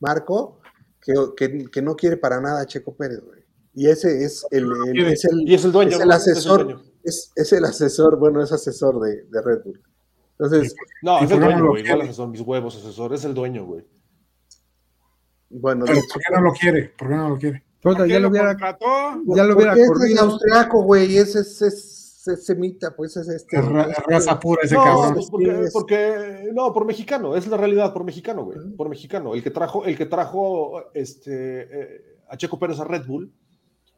[0.00, 0.60] Marco,
[1.00, 3.42] que, que, que no quiere para nada a Checo Pérez, güey.
[3.74, 5.96] Y ese es el, el- es el, Y es el dueño.
[5.96, 6.82] es el asesor, dueño.
[7.04, 9.80] Es, es el asesor, bueno, es asesor de, de Red Bull.
[10.38, 11.84] Entonces, No, es el dueño, güey.
[11.84, 13.14] Igual asesor, mis huevos, asesor.
[13.14, 13.84] Es el dueño, güey.
[15.50, 16.88] bueno, Pero ¿por qué no lo quiere?
[16.98, 17.62] ¿Por qué no lo quiere?
[17.80, 18.86] Puta, ¿por qué ya lo hubiera, contrató?
[19.36, 20.22] ya lo hubiera porque este es corrido.
[20.22, 23.58] austriaco, güey, ese es, es, es semita, pues es este.
[23.58, 25.14] Es, ra- es raza pura ese No, cabrón.
[25.14, 29.34] pues porque, porque- no, por mexicano, es la realidad, por mexicano, güey, por mexicano.
[29.34, 33.30] El que trajo, el que trajo este, eh, a Checo Pérez a Red Bull,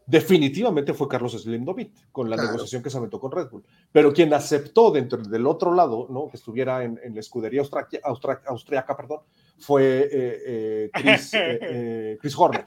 [0.07, 2.51] definitivamente fue Carlos Slim David, con la Claro.
[2.53, 3.65] negociación que se aventó con Red Bull.
[3.93, 6.29] Pero quien aceptó dentro del otro lado, ¿no?
[6.29, 7.63] Que estuviera en, en la escudería
[8.05, 9.21] austriaca, perdón,
[9.59, 10.11] fue eh,
[10.47, 12.67] eh, Chris, eh, eh, Chris Horner.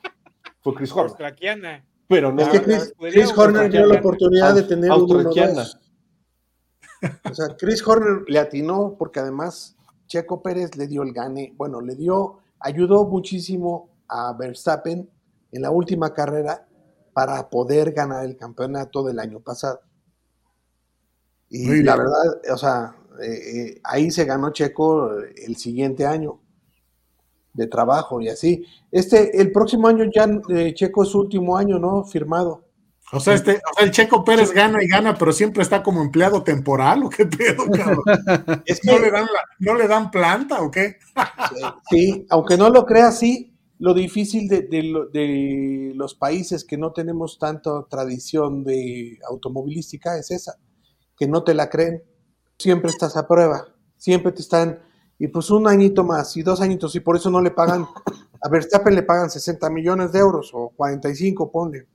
[0.62, 1.10] Fue Chris Horner.
[1.12, 1.86] Austraquiana.
[2.08, 5.64] Pero no, Es que Chris, Horner dio la oportunidad de tener un Australiana.
[5.64, 5.80] 1-2.
[7.32, 9.78] O sea, Chris Horner le atinó porque además
[10.08, 15.08] Checo Pérez le dio el gane, bueno, le dio, ayudó muchísimo a Verstappen
[15.52, 16.68] en la última carrera
[17.20, 19.82] para poder ganar el campeonato del año pasado.
[21.50, 22.06] Y Muy la bien.
[22.06, 26.40] verdad, o sea, eh, eh, ahí se ganó Checo el siguiente año
[27.52, 28.66] de trabajo y así.
[28.90, 32.06] Este, el próximo año ya eh, Checo es su último año, ¿no?
[32.06, 32.64] Firmado.
[33.12, 36.02] O sea, este, o sea, el Checo Pérez gana y gana, pero siempre está como
[36.02, 38.04] empleado temporal, ¿o qué pedo, cabrón?
[38.66, 40.96] Es ¿No que- le dan, la- ¿no le dan planta o qué?
[41.90, 46.92] Sí, aunque no lo creas, sí, lo difícil de, de de los países que no
[46.92, 50.58] tenemos tanta tradición de automovilística es esa,
[51.18, 52.04] que no te la creen,
[52.58, 53.68] siempre estás a prueba,
[53.98, 54.80] siempre te están,
[55.18, 57.86] y pues un añito más y dos añitos, y por eso no le pagan,
[58.42, 61.88] a Verstappen le pagan 60 millones de euros o 45, ponle,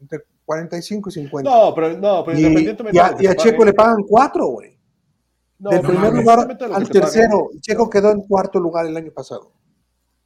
[0.00, 1.50] entre 45 y 50.
[1.50, 4.02] No, pero, no, pero y, independientemente y a, lo que y a Checo le pagan
[4.06, 4.78] cuatro, güey.
[5.58, 9.52] no, Del pero primer lugar al tercero, Checo quedó en cuarto lugar el año pasado.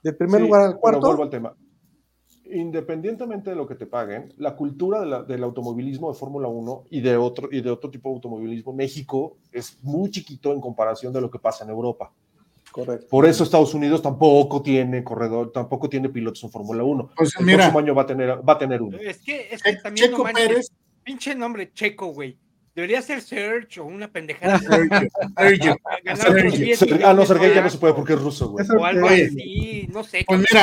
[0.05, 1.01] Del primer Sí, lugar al pero cuarto.
[1.09, 1.57] vuelvo al tema.
[2.53, 6.85] Independientemente de lo que te paguen, la cultura de la- del automovilismo de Fórmula 1
[6.91, 11.13] y de, otro, y de otro tipo de automovilismo, México es muy chiquito en comparación
[11.13, 12.13] de lo que pasa en Europa.
[12.71, 13.07] Correcto.
[13.09, 17.11] Por eso Estados Unidos tampoco tiene corredor, tampoco tiene pilotos en Fórmula 1.
[17.17, 18.99] Pues El mira, próximo año va a tener, va a tener uno.
[18.99, 20.67] Es que, es que también no Checo manches, Pérez,
[21.03, 22.37] pinche nombre Checo, güey.
[22.75, 24.59] Debería ser Search o una pendejada.
[24.59, 25.77] Sergio, Sergio.
[26.17, 26.31] Sergio.
[26.31, 28.67] otros 10 Ser- ah, no, Sergey ya no se puede porque es ruso, güey.
[28.77, 30.25] O algo así, no sé.
[30.27, 30.63] pues mira,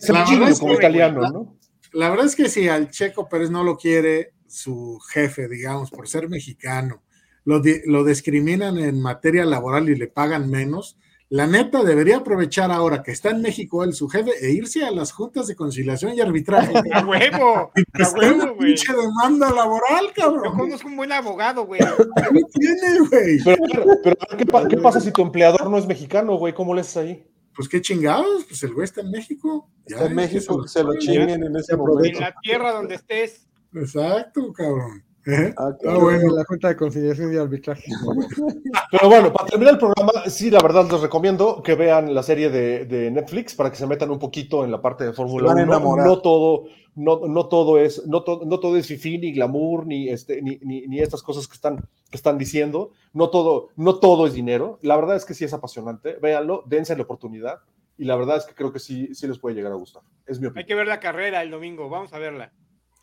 [0.00, 1.58] Serginho es como que, italiano, ¿no?
[1.92, 6.08] La verdad es que si al Checo Pérez no lo quiere su jefe, digamos, por
[6.08, 7.02] ser mexicano,
[7.44, 10.96] lo, di- lo discriminan en materia laboral y le pagan menos,
[11.34, 14.90] la neta debería aprovechar ahora que está en México él, su jefe, e irse a
[14.90, 16.74] las juntas de conciliación y arbitraje.
[16.92, 18.74] A huevo, a en huevo, güey.
[18.74, 20.58] pinche demanda laboral, Yo cabrón.
[20.58, 21.80] conozco un buen abogado, güey.
[21.80, 23.38] ¿Qué tiene, güey?
[23.42, 26.52] Pero, pero, pero ¿qué, pa- qué pasa si tu empleador no es mexicano, güey?
[26.52, 27.26] ¿Cómo le haces ahí?
[27.56, 29.70] Pues qué chingados, pues el güey está en México.
[29.86, 32.20] Ya, Está en México, que se lo chinguen en ese En momento.
[32.20, 33.46] la tierra donde estés.
[33.74, 35.02] Exacto, cabrón.
[35.24, 35.54] ¿Eh?
[35.56, 36.34] Ah, Ah, bueno.
[36.34, 37.84] La Junta de Conciliación y Arbitraje.
[38.90, 42.50] Pero bueno, para terminar el programa, sí, la verdad les recomiendo que vean la serie
[42.50, 45.58] de, de Netflix para que se metan un poquito en la parte de Fórmula van
[45.58, 45.72] a 1.
[45.72, 46.06] enamorar.
[46.06, 46.64] No todo,
[46.96, 50.58] no, no todo es, no, to- no todo es fifí, ni glamour, ni este, ni,
[50.62, 51.76] ni, ni estas cosas que están,
[52.10, 52.90] que están diciendo.
[53.12, 54.78] No todo, no todo es dinero.
[54.82, 56.16] La verdad es que sí es apasionante.
[56.20, 57.60] Véanlo, dense la oportunidad.
[57.96, 60.02] Y la verdad es que creo que sí, sí les puede llegar a gustar.
[60.26, 60.66] Es mi Hay opinión.
[60.66, 61.88] que ver la carrera el domingo.
[61.88, 62.50] Vamos a verla.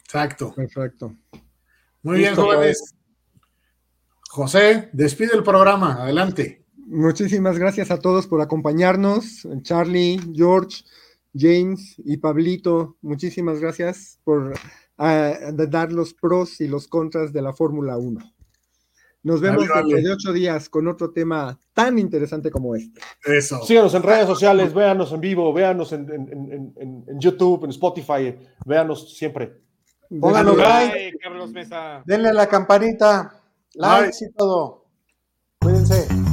[0.04, 0.52] Exacto.
[0.56, 1.14] Perfecto.
[2.04, 2.94] Muy bien, jóvenes.
[4.30, 6.04] José, despide el programa.
[6.04, 6.66] Adelante.
[6.78, 9.48] Muchísimas gracias a todos por acompañarnos.
[9.62, 10.84] Charlie, George,
[11.36, 14.54] James y Pablito, muchísimas gracias por
[14.98, 15.34] ah,
[15.68, 18.20] dar los pros y los contras de la Fórmula 1.
[19.22, 23.02] Nos vemos dentro de ocho días con otro tema tan interesante como este.
[23.26, 23.62] Eso.
[23.64, 27.72] Síganos en redes sociales, véanos en vivo, véanos en, en- en- en- en YouTube, en
[27.72, 28.36] Spotify,
[28.66, 29.62] véanos siempre.
[30.10, 32.02] Pónganos like, Carlos Mesa.
[32.06, 33.42] denle a la campanita,
[33.76, 34.86] likes y todo.
[35.60, 36.29] Cuídense.